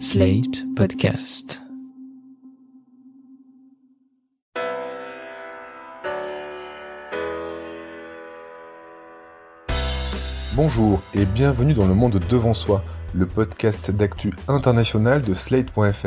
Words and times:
Slate 0.00 0.64
Podcast. 0.74 1.62
Bonjour 10.54 11.00
et 11.14 11.24
bienvenue 11.24 11.74
dans 11.74 11.86
le 11.86 11.94
monde 11.94 12.20
devant 12.28 12.54
soi, 12.54 12.84
le 13.14 13.26
podcast 13.26 13.92
d'actu 13.92 14.32
international 14.48 15.22
de 15.22 15.32
Slate.fr. 15.32 16.06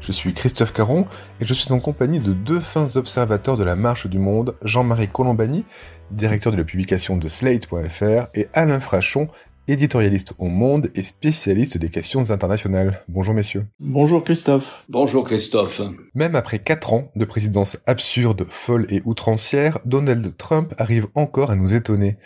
Je 0.00 0.12
suis 0.12 0.34
Christophe 0.34 0.74
Caron 0.74 1.06
et 1.40 1.46
je 1.46 1.54
suis 1.54 1.72
en 1.72 1.80
compagnie 1.80 2.20
de 2.20 2.34
deux 2.34 2.60
fins 2.60 2.96
observateurs 2.96 3.56
de 3.56 3.64
la 3.64 3.74
marche 3.74 4.06
du 4.06 4.18
monde, 4.18 4.54
Jean-Marie 4.62 5.08
Colombani, 5.08 5.64
directeur 6.10 6.52
de 6.52 6.58
la 6.58 6.64
publication 6.64 7.16
de 7.16 7.26
Slate.fr, 7.26 8.28
et 8.34 8.48
Alain 8.52 8.80
Frachon, 8.80 9.28
éditorialiste 9.68 10.34
au 10.38 10.46
Monde 10.46 10.90
et 10.94 11.02
spécialiste 11.02 11.78
des 11.78 11.88
questions 11.88 12.30
internationales. 12.30 13.02
Bonjour 13.08 13.34
messieurs. 13.34 13.66
Bonjour 13.80 14.22
Christophe. 14.22 14.84
Bonjour 14.88 15.24
Christophe. 15.24 15.80
Même 16.14 16.34
après 16.34 16.58
quatre 16.58 16.92
ans 16.92 17.10
de 17.16 17.24
présidence 17.24 17.78
absurde, 17.86 18.46
folle 18.48 18.86
et 18.90 19.02
outrancière, 19.04 19.78
Donald 19.84 20.36
Trump 20.36 20.74
arrive 20.78 21.06
encore 21.14 21.50
à 21.50 21.56
nous 21.56 21.74
étonner. 21.74 22.16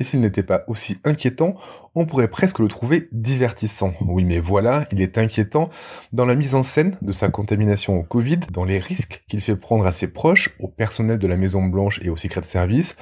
Et 0.00 0.04
s'il 0.04 0.20
n'était 0.20 0.42
pas 0.42 0.64
aussi 0.66 0.98
inquiétant, 1.04 1.54
on 1.94 2.04
pourrait 2.04 2.26
presque 2.26 2.58
le 2.58 2.66
trouver 2.66 3.08
divertissant. 3.12 3.94
Oui, 4.00 4.24
mais 4.24 4.40
voilà, 4.40 4.88
il 4.90 5.00
est 5.00 5.18
inquiétant 5.18 5.68
dans 6.12 6.26
la 6.26 6.34
mise 6.34 6.56
en 6.56 6.64
scène 6.64 6.96
de 7.00 7.12
sa 7.12 7.28
contamination 7.28 7.96
au 7.96 8.02
Covid, 8.02 8.40
dans 8.50 8.64
les 8.64 8.80
risques 8.80 9.22
qu'il 9.28 9.40
fait 9.40 9.54
prendre 9.54 9.86
à 9.86 9.92
ses 9.92 10.08
proches, 10.08 10.50
au 10.58 10.66
personnel 10.66 11.20
de 11.20 11.26
la 11.28 11.36
Maison 11.36 11.62
Blanche 11.62 12.00
et 12.02 12.10
au 12.10 12.16
Secret 12.16 12.42
Service, 12.42 12.96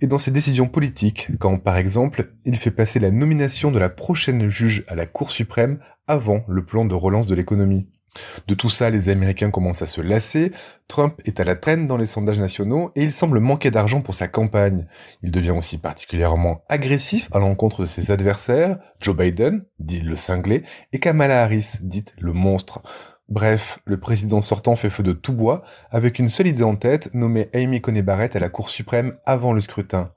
et 0.00 0.06
dans 0.06 0.16
ses 0.16 0.30
décisions 0.30 0.66
politiques, 0.66 1.28
quand 1.38 1.58
par 1.58 1.76
exemple, 1.76 2.32
il 2.46 2.56
fait 2.56 2.70
passer 2.70 3.00
la 3.00 3.10
nomination 3.10 3.70
de 3.70 3.78
la 3.78 3.90
prochaine 3.90 4.48
juge 4.48 4.84
à 4.88 4.94
la 4.94 5.04
Cour 5.04 5.30
suprême 5.30 5.78
avant 6.06 6.42
le 6.48 6.64
plan 6.64 6.86
de 6.86 6.94
relance 6.94 7.26
de 7.26 7.34
l'économie. 7.34 7.86
De 8.46 8.54
tout 8.54 8.70
ça, 8.70 8.90
les 8.90 9.08
Américains 9.08 9.50
commencent 9.50 9.82
à 9.82 9.86
se 9.86 10.00
lasser, 10.00 10.52
Trump 10.88 11.20
est 11.24 11.38
à 11.38 11.44
la 11.44 11.54
traîne 11.54 11.86
dans 11.86 11.96
les 11.96 12.06
sondages 12.06 12.40
nationaux 12.40 12.90
et 12.96 13.02
il 13.04 13.12
semble 13.12 13.38
manquer 13.38 13.70
d'argent 13.70 14.00
pour 14.00 14.14
sa 14.14 14.26
campagne. 14.26 14.86
Il 15.22 15.30
devient 15.30 15.50
aussi 15.52 15.78
particulièrement 15.78 16.62
agressif 16.68 17.28
à 17.32 17.38
l'encontre 17.38 17.82
de 17.82 17.86
ses 17.86 18.10
adversaires, 18.10 18.78
Joe 19.00 19.16
Biden, 19.16 19.64
dit 19.78 20.00
le 20.00 20.16
cinglé, 20.16 20.64
et 20.92 20.98
Kamala 20.98 21.42
Harris, 21.42 21.76
dite 21.80 22.14
le 22.18 22.32
monstre. 22.32 22.82
Bref, 23.28 23.78
le 23.84 24.00
président 24.00 24.40
sortant 24.40 24.74
fait 24.74 24.90
feu 24.90 25.04
de 25.04 25.12
tout 25.12 25.32
bois, 25.32 25.62
avec 25.90 26.18
une 26.18 26.28
seule 26.28 26.48
idée 26.48 26.64
en 26.64 26.74
tête, 26.74 27.14
nommer 27.14 27.48
Amy 27.54 27.80
Coney 27.80 28.02
Barrett 28.02 28.34
à 28.34 28.40
la 28.40 28.48
Cour 28.48 28.70
suprême 28.70 29.16
avant 29.24 29.52
le 29.52 29.60
scrutin. 29.60 30.12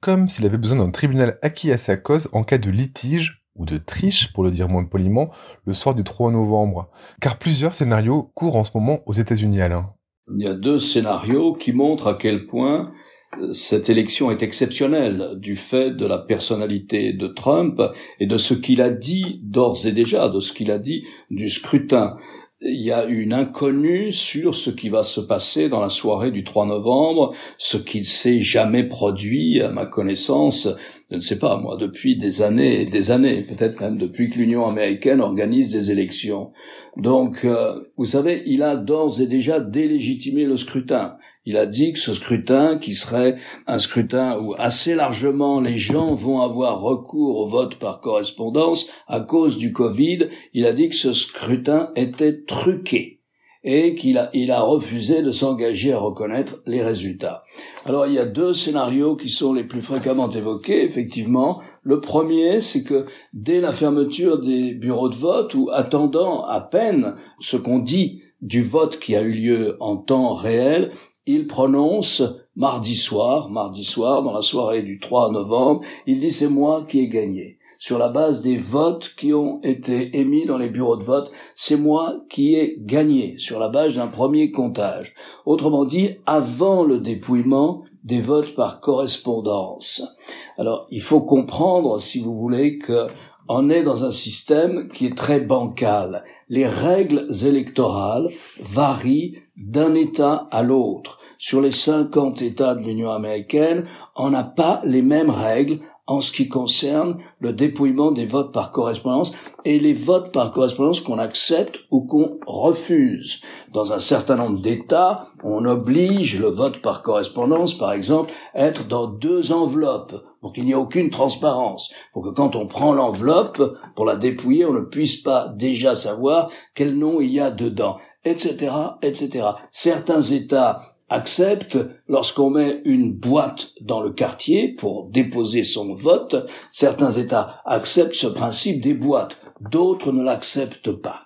Comme 0.00 0.28
s'il 0.28 0.44
avait 0.44 0.58
besoin 0.58 0.78
d'un 0.78 0.90
tribunal 0.90 1.38
acquis 1.42 1.70
à 1.70 1.78
sa 1.78 1.96
cause 1.96 2.28
en 2.32 2.42
cas 2.42 2.58
de 2.58 2.70
litige 2.70 3.37
ou 3.58 3.64
de 3.64 3.78
triche, 3.78 4.32
pour 4.32 4.44
le 4.44 4.50
dire 4.50 4.68
moins 4.68 4.84
poliment, 4.84 5.30
le 5.66 5.74
soir 5.74 5.94
du 5.94 6.04
3 6.04 6.30
novembre. 6.30 6.90
Car 7.20 7.38
plusieurs 7.38 7.74
scénarios 7.74 8.30
courent 8.34 8.56
en 8.56 8.64
ce 8.64 8.70
moment 8.74 9.00
aux 9.06 9.12
États-Unis, 9.12 9.60
Alain. 9.60 9.92
Il 10.34 10.42
y 10.42 10.48
a 10.48 10.54
deux 10.54 10.78
scénarios 10.78 11.54
qui 11.54 11.72
montrent 11.72 12.06
à 12.06 12.14
quel 12.14 12.46
point 12.46 12.92
euh, 13.40 13.52
cette 13.52 13.90
élection 13.90 14.30
est 14.30 14.42
exceptionnelle 14.42 15.32
du 15.36 15.56
fait 15.56 15.90
de 15.90 16.06
la 16.06 16.18
personnalité 16.18 17.12
de 17.12 17.26
Trump 17.26 17.80
et 18.20 18.26
de 18.26 18.38
ce 18.38 18.54
qu'il 18.54 18.80
a 18.80 18.90
dit 18.90 19.40
d'ores 19.42 19.86
et 19.86 19.92
déjà, 19.92 20.28
de 20.28 20.40
ce 20.40 20.52
qu'il 20.52 20.70
a 20.70 20.78
dit 20.78 21.04
du 21.30 21.48
scrutin 21.48 22.16
il 22.60 22.82
y 22.82 22.90
a 22.90 23.04
une 23.04 23.32
inconnue 23.32 24.10
sur 24.10 24.54
ce 24.54 24.70
qui 24.70 24.88
va 24.88 25.04
se 25.04 25.20
passer 25.20 25.68
dans 25.68 25.80
la 25.80 25.90
soirée 25.90 26.32
du 26.32 26.42
3 26.42 26.66
novembre, 26.66 27.32
ce 27.56 27.76
qui 27.76 28.00
ne 28.00 28.04
s'est 28.04 28.40
jamais 28.40 28.82
produit, 28.82 29.62
à 29.62 29.68
ma 29.68 29.86
connaissance, 29.86 30.68
je 31.10 31.16
ne 31.16 31.20
sais 31.20 31.38
pas, 31.38 31.56
moi, 31.56 31.76
depuis 31.76 32.16
des 32.16 32.42
années 32.42 32.82
et 32.82 32.84
des 32.84 33.12
années, 33.12 33.42
peut-être 33.42 33.80
même 33.80 33.96
depuis 33.96 34.28
que 34.28 34.38
l'Union 34.38 34.66
américaine 34.66 35.20
organise 35.20 35.70
des 35.70 35.92
élections. 35.92 36.52
Donc, 36.96 37.44
euh, 37.44 37.80
vous 37.96 38.06
savez, 38.06 38.42
il 38.46 38.64
a 38.64 38.74
d'ores 38.74 39.20
et 39.20 39.26
déjà 39.26 39.60
délégitimé 39.60 40.44
le 40.44 40.56
scrutin. 40.56 41.16
Il 41.48 41.56
a 41.56 41.64
dit 41.64 41.94
que 41.94 41.98
ce 41.98 42.12
scrutin, 42.12 42.76
qui 42.76 42.94
serait 42.94 43.38
un 43.66 43.78
scrutin 43.78 44.36
où 44.38 44.54
assez 44.58 44.94
largement 44.94 45.62
les 45.62 45.78
gens 45.78 46.14
vont 46.14 46.42
avoir 46.42 46.82
recours 46.82 47.38
au 47.38 47.46
vote 47.46 47.76
par 47.76 48.02
correspondance 48.02 48.90
à 49.06 49.20
cause 49.20 49.56
du 49.56 49.72
Covid, 49.72 50.28
il 50.52 50.66
a 50.66 50.74
dit 50.74 50.90
que 50.90 50.94
ce 50.94 51.14
scrutin 51.14 51.90
était 51.96 52.44
truqué 52.44 53.22
et 53.64 53.94
qu'il 53.94 54.18
a, 54.18 54.30
a 54.30 54.60
refusé 54.60 55.22
de 55.22 55.30
s'engager 55.30 55.94
à 55.94 55.98
reconnaître 55.98 56.60
les 56.66 56.82
résultats. 56.82 57.44
Alors 57.86 58.06
il 58.06 58.12
y 58.12 58.18
a 58.18 58.26
deux 58.26 58.52
scénarios 58.52 59.16
qui 59.16 59.30
sont 59.30 59.54
les 59.54 59.64
plus 59.64 59.80
fréquemment 59.80 60.28
évoqués, 60.28 60.84
effectivement. 60.84 61.62
Le 61.82 62.02
premier, 62.02 62.60
c'est 62.60 62.84
que 62.84 63.06
dès 63.32 63.60
la 63.60 63.72
fermeture 63.72 64.38
des 64.38 64.74
bureaux 64.74 65.08
de 65.08 65.16
vote, 65.16 65.54
ou 65.54 65.70
attendant 65.72 66.44
à 66.44 66.60
peine 66.60 67.14
ce 67.40 67.56
qu'on 67.56 67.78
dit 67.78 68.20
du 68.42 68.62
vote 68.62 68.98
qui 68.98 69.16
a 69.16 69.22
eu 69.22 69.32
lieu 69.32 69.76
en 69.80 69.96
temps 69.96 70.34
réel, 70.34 70.92
il 71.28 71.46
prononce 71.46 72.22
mardi 72.56 72.96
soir, 72.96 73.50
mardi 73.50 73.84
soir, 73.84 74.22
dans 74.22 74.32
la 74.32 74.40
soirée 74.40 74.82
du 74.82 74.98
3 74.98 75.30
novembre, 75.30 75.82
il 76.06 76.20
dit 76.20 76.32
c'est 76.32 76.48
moi 76.48 76.86
qui 76.88 77.00
ai 77.00 77.08
gagné. 77.08 77.58
Sur 77.78 77.98
la 77.98 78.08
base 78.08 78.40
des 78.40 78.56
votes 78.56 79.14
qui 79.14 79.34
ont 79.34 79.60
été 79.62 80.18
émis 80.18 80.46
dans 80.46 80.56
les 80.56 80.70
bureaux 80.70 80.96
de 80.96 81.04
vote, 81.04 81.30
c'est 81.54 81.76
moi 81.76 82.16
qui 82.30 82.54
ai 82.54 82.78
gagné, 82.80 83.34
sur 83.38 83.60
la 83.60 83.68
base 83.68 83.94
d'un 83.94 84.08
premier 84.08 84.50
comptage. 84.50 85.14
Autrement 85.44 85.84
dit, 85.84 86.16
avant 86.24 86.82
le 86.82 86.98
dépouillement 86.98 87.84
des 88.04 88.22
votes 88.22 88.54
par 88.54 88.80
correspondance. 88.80 90.16
Alors, 90.56 90.86
il 90.90 91.02
faut 91.02 91.20
comprendre, 91.20 92.00
si 92.00 92.20
vous 92.20 92.36
voulez, 92.36 92.78
que 92.78 93.06
on 93.50 93.70
est 93.70 93.82
dans 93.82 94.04
un 94.04 94.10
système 94.10 94.88
qui 94.88 95.06
est 95.06 95.16
très 95.16 95.40
bancal. 95.40 96.24
Les 96.48 96.66
règles 96.66 97.26
électorales 97.44 98.28
varient 98.60 99.38
d'un 99.56 99.94
État 99.94 100.48
à 100.50 100.62
l'autre. 100.62 101.18
Sur 101.36 101.60
les 101.60 101.72
50 101.72 102.42
États 102.42 102.74
de 102.74 102.82
l'Union 102.82 103.10
américaine, 103.10 103.84
on 104.16 104.30
n'a 104.30 104.44
pas 104.44 104.80
les 104.84 105.02
mêmes 105.02 105.30
règles 105.30 105.80
en 106.08 106.22
ce 106.22 106.32
qui 106.32 106.48
concerne 106.48 107.18
le 107.38 107.52
dépouillement 107.52 108.10
des 108.10 108.24
votes 108.24 108.50
par 108.50 108.72
correspondance 108.72 109.32
et 109.66 109.78
les 109.78 109.92
votes 109.92 110.32
par 110.32 110.50
correspondance 110.50 111.00
qu'on 111.00 111.18
accepte 111.18 111.78
ou 111.90 112.00
qu'on 112.00 112.38
refuse. 112.46 113.42
Dans 113.74 113.92
un 113.92 113.98
certain 113.98 114.36
nombre 114.36 114.60
d'États, 114.60 115.28
on 115.44 115.66
oblige 115.66 116.40
le 116.40 116.48
vote 116.48 116.80
par 116.80 117.02
correspondance, 117.02 117.76
par 117.76 117.92
exemple, 117.92 118.32
à 118.54 118.64
être 118.64 118.88
dans 118.88 119.06
deux 119.06 119.52
enveloppes 119.52 120.16
pour 120.40 120.52
qu'il 120.52 120.64
n'y 120.64 120.72
ait 120.72 120.74
aucune 120.74 121.10
transparence, 121.10 121.92
pour 122.14 122.22
que 122.22 122.30
quand 122.30 122.56
on 122.56 122.66
prend 122.66 122.94
l'enveloppe 122.94 123.62
pour 123.94 124.06
la 124.06 124.16
dépouiller, 124.16 124.64
on 124.64 124.72
ne 124.72 124.80
puisse 124.80 125.18
pas 125.18 125.52
déjà 125.56 125.94
savoir 125.94 126.50
quel 126.74 126.96
nom 126.96 127.20
il 127.20 127.30
y 127.30 127.40
a 127.40 127.50
dedans, 127.50 127.98
etc., 128.24 128.72
etc. 129.02 129.46
Certains 129.72 130.22
États 130.22 130.80
accepte 131.10 131.78
lorsqu'on 132.08 132.50
met 132.50 132.82
une 132.84 133.12
boîte 133.12 133.72
dans 133.80 134.00
le 134.00 134.10
quartier 134.10 134.68
pour 134.68 135.08
déposer 135.10 135.64
son 135.64 135.94
vote. 135.94 136.46
Certains 136.72 137.12
États 137.12 137.60
acceptent 137.64 138.14
ce 138.14 138.26
principe 138.26 138.80
des 138.80 138.94
boîtes, 138.94 139.38
d'autres 139.60 140.12
ne 140.12 140.22
l'acceptent 140.22 140.92
pas. 140.92 141.22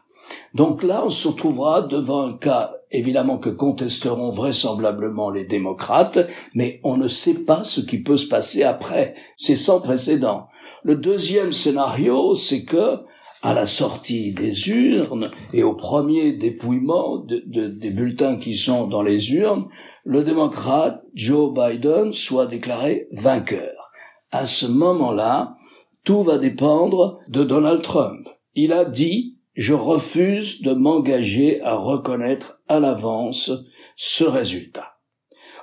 Donc 0.54 0.82
là, 0.82 1.04
on 1.04 1.10
se 1.10 1.28
retrouvera 1.28 1.82
devant 1.82 2.26
un 2.26 2.32
cas 2.34 2.74
évidemment 2.92 3.38
que 3.38 3.48
contesteront 3.48 4.30
vraisemblablement 4.30 5.30
les 5.30 5.44
démocrates, 5.44 6.18
mais 6.54 6.80
on 6.84 6.96
ne 6.96 7.08
sait 7.08 7.44
pas 7.44 7.64
ce 7.64 7.80
qui 7.80 7.98
peut 7.98 8.18
se 8.18 8.28
passer 8.28 8.62
après. 8.62 9.14
C'est 9.36 9.56
sans 9.56 9.80
précédent. 9.80 10.48
Le 10.84 10.96
deuxième 10.96 11.52
scénario, 11.52 12.34
c'est 12.34 12.64
que 12.64 12.98
à 13.42 13.54
la 13.54 13.66
sortie 13.66 14.32
des 14.32 14.68
urnes 14.68 15.30
et 15.52 15.62
au 15.62 15.74
premier 15.74 16.32
dépouillement 16.32 17.18
des 17.18 17.90
bulletins 17.90 18.36
qui 18.36 18.56
sont 18.56 18.86
dans 18.86 19.02
les 19.02 19.32
urnes, 19.32 19.68
le 20.04 20.22
démocrate 20.22 21.02
Joe 21.14 21.52
Biden 21.52 22.12
soit 22.12 22.46
déclaré 22.46 23.08
vainqueur. 23.12 23.90
À 24.30 24.46
ce 24.46 24.66
moment-là, 24.66 25.56
tout 26.04 26.22
va 26.22 26.38
dépendre 26.38 27.18
de 27.28 27.44
Donald 27.44 27.82
Trump. 27.82 28.28
Il 28.54 28.72
a 28.72 28.84
dit 28.84 29.38
je 29.54 29.74
refuse 29.74 30.62
de 30.62 30.72
m'engager 30.72 31.60
à 31.62 31.74
reconnaître 31.74 32.60
à 32.68 32.80
l'avance 32.80 33.50
ce 33.96 34.24
résultat. 34.24 34.98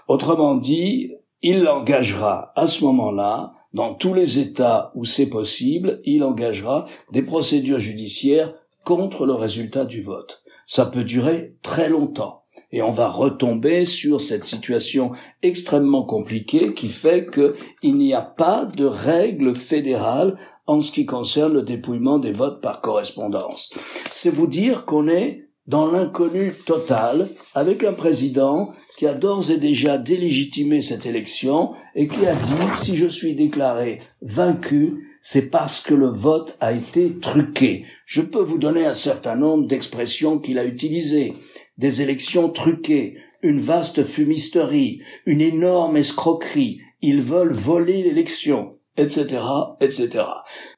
Autrement 0.08 0.56
dit, 0.56 1.14
il 1.42 1.64
l'engagera 1.64 2.52
à 2.56 2.68
ce 2.68 2.84
moment-là 2.86 3.54
dans 3.74 3.94
tous 3.94 4.14
les 4.14 4.40
États 4.40 4.92
où 4.96 5.06
c'est 5.06 5.30
possible, 5.30 6.02
il 6.04 6.24
engagera 6.24 6.88
des 7.12 7.22
procédures 7.22 7.80
judiciaires 7.80 8.54
contre 8.86 9.26
le 9.26 9.34
résultat 9.34 9.86
du 9.86 10.02
vote. 10.02 10.44
Ça 10.66 10.86
peut 10.86 11.04
durer 11.04 11.56
très 11.62 11.90
longtemps. 11.90 12.44
Et 12.72 12.82
on 12.82 12.92
va 12.92 13.10
retomber 13.10 13.86
sur 13.86 14.22
cette 14.22 14.44
situation 14.44 15.12
extrêmement 15.42 16.04
compliquée 16.04 16.74
qui 16.74 16.88
fait 16.88 17.28
qu'il 17.32 17.96
n'y 17.96 18.14
a 18.14 18.22
pas 18.22 18.66
de 18.66 18.86
règle 18.86 19.56
fédérale 19.56 20.38
en 20.68 20.82
ce 20.82 20.92
qui 20.92 21.06
concerne 21.06 21.54
le 21.54 21.64
dépouillement 21.64 22.20
des 22.20 22.32
votes 22.32 22.62
par 22.62 22.82
correspondance. 22.82 23.74
C'est 24.12 24.30
vous 24.30 24.48
dire 24.48 24.86
qu'on 24.86 25.08
est 25.08 25.50
dans 25.66 25.88
l'inconnu 25.88 26.52
total 26.66 27.28
avec 27.56 27.84
un 27.84 27.94
président 27.94 28.70
qui 28.98 29.08
a 29.08 29.14
d'ores 29.14 29.50
et 29.50 29.58
déjà 29.58 29.98
délégitimé 29.98 30.82
cette 30.82 31.06
élection 31.06 31.72
et 32.00 32.08
qui 32.08 32.26
a 32.26 32.34
dit 32.34 32.78
si 32.78 32.96
je 32.96 33.08
suis 33.08 33.34
déclaré 33.34 34.00
vaincu, 34.22 35.18
c'est 35.22 35.50
parce 35.50 35.82
que 35.82 35.94
le 35.94 36.08
vote 36.08 36.56
a 36.62 36.72
été 36.72 37.20
truqué. 37.20 37.84
Je 38.06 38.22
peux 38.22 38.42
vous 38.42 38.58
donner 38.58 38.86
un 38.86 38.94
certain 38.94 39.36
nombre 39.36 39.68
d'expressions 39.68 40.40
qu'il 40.40 40.60
a 40.60 40.64
utilisées. 40.64 41.34
Des 41.78 42.02
élections 42.02 42.48
truquées, 42.48 43.18
une 43.42 43.60
vaste 43.60 44.06
fumisterie, 44.06 45.02
une 45.26 45.42
énorme 45.42 45.98
escroquerie. 45.98 46.80
Ils 47.02 47.22
veulent 47.22 47.52
voler 47.52 48.02
l'élection 48.02 48.79
etc., 49.00 49.42
etc. 49.80 50.26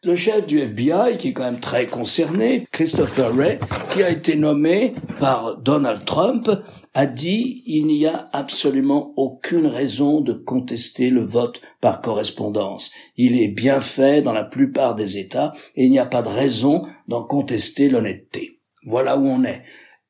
Le 0.03 0.15
chef 0.15 0.45
du 0.45 0.59
FBI, 0.59 1.17
qui 1.17 1.29
est 1.29 1.33
quand 1.33 1.43
même 1.43 1.59
très 1.59 1.87
concerné, 1.87 2.67
Christopher 2.71 3.33
Wray, 3.33 3.59
qui 3.91 4.03
a 4.03 4.09
été 4.09 4.35
nommé 4.35 4.93
par 5.19 5.57
Donald 5.57 6.05
Trump, 6.05 6.49
a 6.93 7.05
dit 7.05 7.63
il 7.65 7.87
n'y 7.87 8.05
a 8.05 8.29
absolument 8.33 9.13
aucune 9.15 9.67
raison 9.67 10.21
de 10.21 10.33
contester 10.33 11.09
le 11.09 11.23
vote 11.23 11.61
par 11.79 12.01
correspondance. 12.01 12.91
Il 13.15 13.39
est 13.39 13.47
bien 13.47 13.81
fait 13.81 14.21
dans 14.21 14.33
la 14.33 14.43
plupart 14.43 14.95
des 14.95 15.17
États 15.17 15.51
et 15.75 15.85
il 15.85 15.91
n'y 15.91 15.99
a 15.99 16.05
pas 16.05 16.21
de 16.21 16.29
raison 16.29 16.85
d'en 17.07 17.23
contester 17.23 17.89
l'honnêteté. 17.89 18.59
Voilà 18.83 19.17
où 19.17 19.25
on 19.25 19.43
est. 19.43 19.63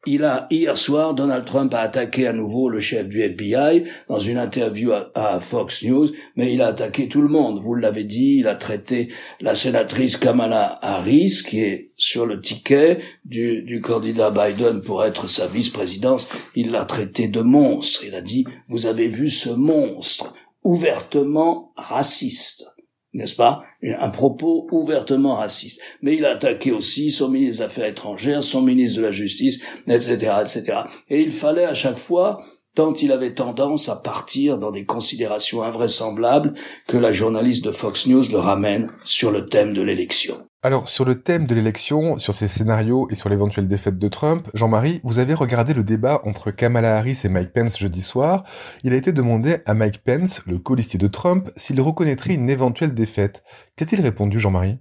Il 0.08 0.24
a 0.24 0.48
hier 0.50 0.80
soir, 0.80 1.14
Donald 1.14 1.46
Trump 1.46 1.72
a 1.76 1.82
attaqué 1.82 2.26
à 2.26 2.34
nouveau 2.34 2.70
le 2.70 2.80
chef 2.80 3.08
du 3.08 3.22
FBI 3.22 3.84
dans 4.10 4.18
une 4.18 4.40
interview 4.40 4.94
à, 5.14 5.40
Fox 5.40 5.84
News, 5.84 6.10
mais 6.36 6.52
il 6.52 6.64
a 6.64 6.70
attaqué 6.70 7.08
tout 7.08 7.22
le 7.22 7.28
monde. 7.28 7.62
Vous 7.62 7.76
l'avez 7.76 8.04
dit, 8.04 8.38
il 8.40 8.48
a 8.48 8.56
traité 8.56 9.10
la 9.42 9.54
sénatrice 9.54 10.18
Kamala 10.18 10.80
Harris, 10.82 11.44
qui 11.48 11.60
est 11.60 11.92
sur 11.98 12.26
le 12.26 12.42
ticket 12.42 12.98
du, 13.26 13.62
du 13.62 13.80
candidat 13.80 14.32
Biden 14.32 14.82
pour 14.82 15.06
être 15.06 15.30
sa 15.30 15.46
vice-présidence. 15.46 16.28
Il 16.56 16.72
l'a 16.72 16.86
traité 16.86 17.28
de 17.28 17.42
monstre. 17.42 18.04
Il 18.04 18.16
a 18.16 18.22
dit, 18.22 18.46
vous 18.70 18.88
avez 18.88 19.08
vu 19.08 19.30
ce 19.30 19.52
monstre 19.52 20.34
ouvertement 20.64 21.74
raciste 21.76 22.71
n'est-ce 23.14 23.36
pas 23.36 23.64
Un 23.84 24.10
propos 24.10 24.68
ouvertement 24.72 25.36
raciste. 25.36 25.82
Mais 26.02 26.16
il 26.16 26.26
a 26.26 26.32
attaqué 26.32 26.72
aussi 26.72 27.12
son 27.12 27.30
ministre 27.30 27.58
des 27.58 27.64
Affaires 27.64 27.86
étrangères, 27.86 28.44
son 28.44 28.62
ministre 28.62 28.98
de 29.00 29.06
la 29.06 29.12
Justice, 29.12 29.62
etc., 29.88 30.34
etc. 30.42 30.80
Et 31.10 31.22
il 31.22 31.32
fallait 31.32 31.66
à 31.66 31.74
chaque 31.74 31.98
fois 31.98 32.42
tant 32.76 32.94
il 32.94 33.12
avait 33.12 33.34
tendance 33.34 33.90
à 33.90 33.98
partir 33.98 34.58
dans 34.58 34.72
des 34.72 34.86
considérations 34.86 35.64
invraisemblables 35.64 36.54
que 36.88 36.98
la 36.98 37.12
journaliste 37.12 37.66
de 37.66 37.72
Fox 37.72 38.08
News 38.08 38.24
le 38.32 38.40
ramène 38.40 38.90
sur 39.04 39.32
le 39.32 39.48
thème 39.48 39.74
de 39.74 39.82
l'élection. 39.82 40.48
Alors, 40.64 40.88
sur 40.88 41.06
le 41.06 41.20
thème 41.20 41.48
de 41.48 41.56
l'élection, 41.56 42.20
sur 42.20 42.36
ces 42.36 42.48
scénarios 42.48 43.08
et 43.10 43.16
sur 43.16 43.30
l'éventuelle 43.30 43.68
défaite 43.68 43.98
de 43.98 44.08
Trump, 44.08 44.48
Jean-Marie, 44.54 45.02
vous 45.04 45.18
avez 45.18 45.34
regardé 45.34 45.74
le 45.74 45.84
débat 45.84 46.22
entre 46.24 46.52
Kamala 46.52 46.98
Harris 46.98 47.22
et 47.24 47.30
Mike 47.30 47.52
Pence 47.52 47.80
jeudi 47.80 48.04
soir. 48.04 48.44
Il 48.84 48.94
a 48.94 48.96
été 48.96 49.12
demandé 49.12 49.58
à 49.66 49.74
Mike 49.74 50.04
Pence, 50.04 50.44
le 50.46 50.60
colistier 50.60 51.00
de 51.00 51.08
Trump, 51.08 51.50
s'il 51.56 51.82
reconnaîtrait 51.82 52.36
une 52.36 52.48
éventuelle 52.48 52.94
défaite. 52.94 53.44
Qu'a-t-il 53.76 54.02
répondu, 54.02 54.40
Jean-Marie? 54.40 54.78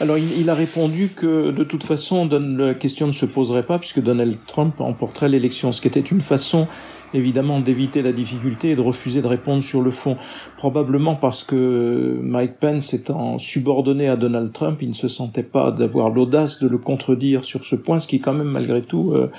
Alors 0.00 0.18
il, 0.18 0.50
a 0.50 0.54
répondu 0.54 1.08
que 1.08 1.52
de 1.52 1.64
toute 1.64 1.84
façon 1.84 2.28
la 2.28 2.74
question 2.74 3.06
ne 3.06 3.12
se 3.12 3.24
poserait 3.24 3.64
pas 3.64 3.78
puisque 3.78 4.02
Donald 4.02 4.36
Trump 4.46 4.80
emporterait 4.80 5.28
l'élection, 5.28 5.72
ce 5.72 5.80
qui 5.80 5.88
était 5.88 6.00
une 6.00 6.20
façon 6.20 6.68
évidemment 7.16 7.60
d'éviter 7.60 8.02
la 8.02 8.12
difficulté 8.12 8.70
et 8.70 8.76
de 8.76 8.80
refuser 8.80 9.22
de 9.22 9.26
répondre 9.26 9.62
sur 9.62 9.82
le 9.82 9.90
fond. 9.90 10.16
Probablement 10.56 11.14
parce 11.14 11.44
que 11.44 12.18
Mike 12.22 12.58
Pence 12.60 12.94
étant 12.94 13.38
subordonné 13.38 14.08
à 14.08 14.16
Donald 14.16 14.52
Trump, 14.52 14.78
il 14.82 14.90
ne 14.90 14.94
se 14.94 15.08
sentait 15.08 15.42
pas 15.42 15.70
d'avoir 15.70 16.10
l'audace 16.10 16.58
de 16.58 16.68
le 16.68 16.78
contredire 16.78 17.44
sur 17.44 17.64
ce 17.64 17.76
point, 17.76 17.98
ce 17.98 18.06
qui 18.06 18.16
est 18.16 18.20
quand 18.20 18.34
même 18.34 18.50
malgré 18.50 18.82
tout 18.82 19.12
euh, 19.12 19.30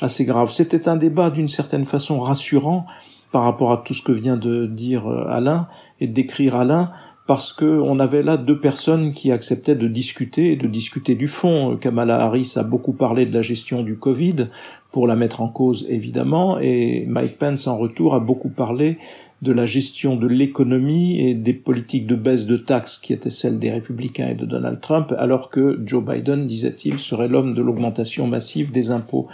assez 0.00 0.24
grave. 0.24 0.52
C'était 0.52 0.88
un 0.88 0.96
débat 0.96 1.30
d'une 1.30 1.48
certaine 1.48 1.86
façon 1.86 2.20
rassurant 2.20 2.86
par 3.32 3.44
rapport 3.44 3.72
à 3.72 3.78
tout 3.78 3.94
ce 3.94 4.02
que 4.02 4.12
vient 4.12 4.36
de 4.36 4.66
dire 4.66 5.08
euh, 5.08 5.26
Alain 5.28 5.68
et 6.00 6.06
d'écrire 6.06 6.56
Alain 6.56 6.92
parce 7.32 7.54
que 7.54 7.64
on 7.64 7.98
avait 7.98 8.22
là 8.22 8.36
deux 8.36 8.60
personnes 8.60 9.12
qui 9.14 9.32
acceptaient 9.32 9.74
de 9.74 9.88
discuter, 9.88 10.54
de 10.54 10.66
discuter 10.66 11.14
du 11.14 11.28
fond. 11.28 11.78
Kamala 11.78 12.20
Harris 12.20 12.52
a 12.56 12.62
beaucoup 12.62 12.92
parlé 12.92 13.24
de 13.24 13.32
la 13.32 13.40
gestion 13.40 13.82
du 13.82 13.96
Covid 13.96 14.48
pour 14.90 15.06
la 15.06 15.16
mettre 15.16 15.40
en 15.40 15.48
cause 15.48 15.86
évidemment, 15.88 16.58
et 16.60 17.06
Mike 17.08 17.38
Pence 17.38 17.66
en 17.68 17.78
retour 17.78 18.14
a 18.14 18.20
beaucoup 18.20 18.50
parlé 18.50 18.98
de 19.42 19.52
la 19.52 19.66
gestion 19.66 20.14
de 20.14 20.28
l'économie 20.28 21.20
et 21.20 21.34
des 21.34 21.52
politiques 21.52 22.06
de 22.06 22.14
baisse 22.14 22.46
de 22.46 22.56
taxes 22.56 22.98
qui 22.98 23.12
étaient 23.12 23.28
celles 23.28 23.58
des 23.58 23.72
républicains 23.72 24.28
et 24.28 24.34
de 24.34 24.46
Donald 24.46 24.80
Trump, 24.80 25.12
alors 25.18 25.50
que 25.50 25.80
Joe 25.84 26.04
Biden, 26.04 26.46
disait-il, 26.46 27.00
serait 27.00 27.26
l'homme 27.26 27.52
de 27.54 27.60
l'augmentation 27.60 28.28
massive 28.28 28.70
des 28.70 28.92
impôts. 28.92 29.26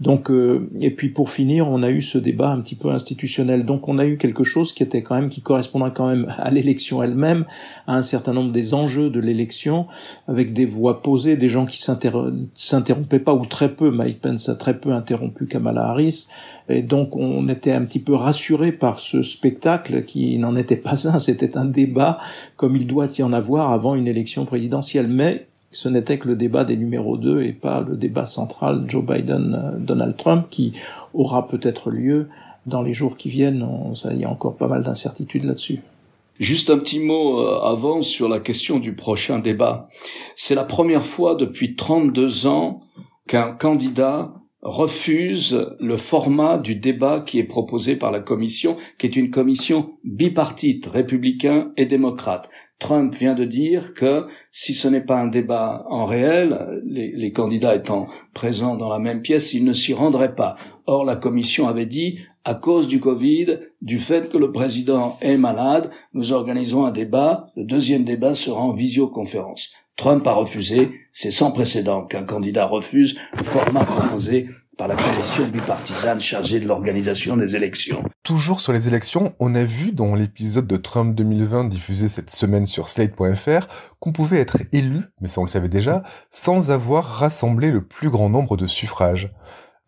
Donc, 0.00 0.30
euh, 0.30 0.68
et 0.80 0.90
puis 0.90 1.10
pour 1.10 1.30
finir, 1.30 1.68
on 1.68 1.84
a 1.84 1.90
eu 1.90 2.02
ce 2.02 2.18
débat 2.18 2.50
un 2.50 2.60
petit 2.60 2.74
peu 2.74 2.90
institutionnel. 2.90 3.64
Donc, 3.64 3.88
on 3.88 3.98
a 3.98 4.04
eu 4.04 4.18
quelque 4.18 4.42
chose 4.42 4.72
qui 4.72 4.82
était 4.82 5.02
quand 5.02 5.14
même 5.14 5.28
qui 5.28 5.42
correspondait 5.42 5.92
quand 5.94 6.08
même 6.08 6.34
à 6.38 6.50
l'élection 6.50 7.00
elle-même, 7.00 7.44
à 7.86 7.96
un 7.96 8.02
certain 8.02 8.32
nombre 8.32 8.50
des 8.50 8.74
enjeux 8.74 9.10
de 9.10 9.20
l'élection, 9.20 9.86
avec 10.26 10.52
des 10.52 10.66
voix 10.66 11.02
posées, 11.02 11.36
des 11.36 11.48
gens 11.48 11.66
qui 11.66 11.80
s'interrompaient 11.80 13.20
pas 13.20 13.34
ou 13.34 13.46
très 13.46 13.68
peu. 13.68 13.92
Mike 13.92 14.20
Pence 14.20 14.48
a 14.48 14.56
très 14.56 14.78
peu 14.78 14.92
interrompu 14.92 15.46
Kamala 15.46 15.84
Harris. 15.84 16.26
Et 16.72 16.82
donc 16.82 17.16
on 17.16 17.48
était 17.48 17.72
un 17.72 17.84
petit 17.84 18.00
peu 18.00 18.14
rassuré 18.14 18.72
par 18.72 18.98
ce 18.98 19.22
spectacle 19.22 20.04
qui 20.04 20.38
n'en 20.38 20.56
était 20.56 20.76
pas 20.76 21.08
un, 21.08 21.18
c'était 21.18 21.56
un 21.56 21.64
débat 21.64 22.18
comme 22.56 22.76
il 22.76 22.86
doit 22.86 23.08
y 23.18 23.22
en 23.22 23.32
avoir 23.32 23.72
avant 23.72 23.94
une 23.94 24.08
élection 24.08 24.44
présidentielle. 24.44 25.08
Mais 25.08 25.46
ce 25.70 25.88
n'était 25.88 26.18
que 26.18 26.28
le 26.28 26.36
débat 26.36 26.64
des 26.64 26.76
numéros 26.76 27.16
2 27.16 27.42
et 27.42 27.52
pas 27.52 27.80
le 27.80 27.96
débat 27.96 28.26
central 28.26 28.84
Joe 28.88 29.04
Biden-Donald 29.04 30.16
Trump 30.16 30.46
qui 30.50 30.74
aura 31.14 31.48
peut-être 31.48 31.90
lieu 31.90 32.28
dans 32.66 32.82
les 32.82 32.92
jours 32.92 33.16
qui 33.16 33.28
viennent. 33.28 33.66
il 34.10 34.18
y 34.18 34.24
a 34.24 34.30
encore 34.30 34.56
pas 34.56 34.68
mal 34.68 34.82
d'incertitudes 34.82 35.44
là-dessus. 35.44 35.80
Juste 36.38 36.70
un 36.70 36.78
petit 36.78 36.98
mot 36.98 37.40
euh, 37.40 37.60
avant 37.60 38.02
sur 38.02 38.28
la 38.28 38.40
question 38.40 38.78
du 38.78 38.94
prochain 38.94 39.38
débat. 39.38 39.88
C'est 40.34 40.54
la 40.54 40.64
première 40.64 41.04
fois 41.04 41.34
depuis 41.34 41.76
32 41.76 42.46
ans 42.46 42.80
qu'un 43.26 43.52
candidat 43.52 44.32
refuse 44.62 45.74
le 45.80 45.96
format 45.96 46.58
du 46.58 46.76
débat 46.76 47.20
qui 47.20 47.38
est 47.38 47.44
proposé 47.44 47.96
par 47.96 48.12
la 48.12 48.20
commission, 48.20 48.76
qui 48.96 49.06
est 49.06 49.16
une 49.16 49.30
commission 49.30 49.94
bipartite, 50.04 50.86
républicain 50.86 51.72
et 51.76 51.86
démocrate. 51.86 52.48
Trump 52.78 53.14
vient 53.14 53.34
de 53.34 53.44
dire 53.44 53.94
que 53.94 54.26
si 54.50 54.74
ce 54.74 54.88
n'est 54.88 55.04
pas 55.04 55.20
un 55.20 55.28
débat 55.28 55.84
en 55.88 56.04
réel, 56.04 56.82
les, 56.84 57.32
candidats 57.32 57.76
étant 57.76 58.08
présents 58.34 58.76
dans 58.76 58.88
la 58.88 58.98
même 58.98 59.22
pièce, 59.22 59.52
il 59.54 59.64
ne 59.64 59.72
s'y 59.72 59.94
rendrait 59.94 60.34
pas. 60.34 60.56
Or, 60.86 61.04
la 61.04 61.14
commission 61.14 61.68
avait 61.68 61.86
dit, 61.86 62.18
à 62.44 62.54
cause 62.54 62.88
du 62.88 62.98
Covid, 62.98 63.60
du 63.82 64.00
fait 64.00 64.28
que 64.28 64.36
le 64.36 64.50
président 64.50 65.16
est 65.20 65.36
malade, 65.36 65.90
nous 66.12 66.32
organisons 66.32 66.84
un 66.84 66.90
débat. 66.90 67.46
Le 67.56 67.62
deuxième 67.64 68.02
débat 68.02 68.34
sera 68.34 68.60
en 68.60 68.72
visioconférence. 68.72 69.72
Trump 69.96 70.26
a 70.26 70.32
refusé, 70.32 70.92
c'est 71.12 71.30
sans 71.30 71.52
précédent 71.52 72.04
qu'un 72.04 72.24
candidat 72.24 72.66
refuse 72.66 73.18
le 73.36 73.44
format 73.44 73.84
proposé 73.84 74.48
par 74.78 74.88
la 74.88 74.96
commission 74.96 75.46
bipartisane 75.46 76.20
chargée 76.20 76.58
de 76.58 76.66
l'organisation 76.66 77.36
des 77.36 77.54
élections. 77.54 78.02
Toujours 78.22 78.60
sur 78.60 78.72
les 78.72 78.88
élections, 78.88 79.34
on 79.38 79.54
a 79.54 79.64
vu 79.64 79.92
dans 79.92 80.14
l'épisode 80.14 80.66
de 80.66 80.76
Trump 80.76 81.14
2020 81.14 81.66
diffusé 81.66 82.08
cette 82.08 82.30
semaine 82.30 82.66
sur 82.66 82.88
slate.fr 82.88 83.66
qu'on 84.00 84.12
pouvait 84.12 84.40
être 84.40 84.58
élu, 84.72 85.02
mais 85.20 85.28
ça 85.28 85.40
on 85.40 85.44
le 85.44 85.50
savait 85.50 85.68
déjà, 85.68 86.02
sans 86.30 86.70
avoir 86.70 87.04
rassemblé 87.04 87.70
le 87.70 87.86
plus 87.86 88.08
grand 88.08 88.30
nombre 88.30 88.56
de 88.56 88.66
suffrages. 88.66 89.30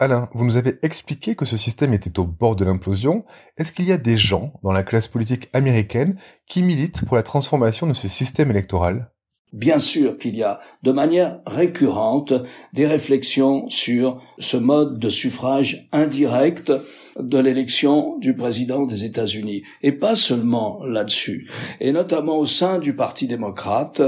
Alain, 0.01 0.29
vous 0.35 0.45
nous 0.45 0.59
avez 0.59 0.79
expliqué 0.83 1.35
que 1.35 1.45
ce 1.45 1.57
système 1.57 1.95
était 1.95 2.19
au 2.19 2.25
bord 2.25 2.57
de 2.57 2.65
l'implosion. 2.65 3.25
Est-ce 3.57 3.73
qu'il 3.73 3.87
y 3.87 3.93
a 3.93 3.97
des 3.97 4.19
gens 4.19 4.53
dans 4.63 4.73
la 4.73 4.83
classe 4.83 5.09
politique 5.09 5.49
américaine 5.53 6.19
qui 6.47 6.63
militent 6.63 7.05
pour 7.07 7.17
la 7.17 7.23
transformation 7.23 7.87
de 7.87 7.95
ce 7.95 8.09
système 8.09 8.51
électoral? 8.51 9.11
Bien 9.55 9.79
sûr 9.79 10.19
qu'il 10.19 10.35
y 10.35 10.43
a 10.43 10.59
de 10.83 10.91
manière 10.91 11.39
récurrente 11.47 12.33
des 12.73 12.89
réflexions 12.89 13.69
sur 13.69 14.21
ce 14.41 14.57
mode 14.57 14.99
de 14.99 15.09
suffrage 15.09 15.89
indirect 15.93 16.73
de 17.21 17.39
l'élection 17.39 18.19
du 18.19 18.35
président 18.35 18.85
des 18.85 19.05
États-Unis. 19.05 19.63
Et 19.85 19.93
pas 19.93 20.17
seulement 20.17 20.81
là-dessus. 20.85 21.49
Et 21.81 21.93
notamment 21.93 22.39
au 22.39 22.47
sein 22.47 22.81
du 22.81 22.97
Parti 22.97 23.29
démocrate, 23.29 24.03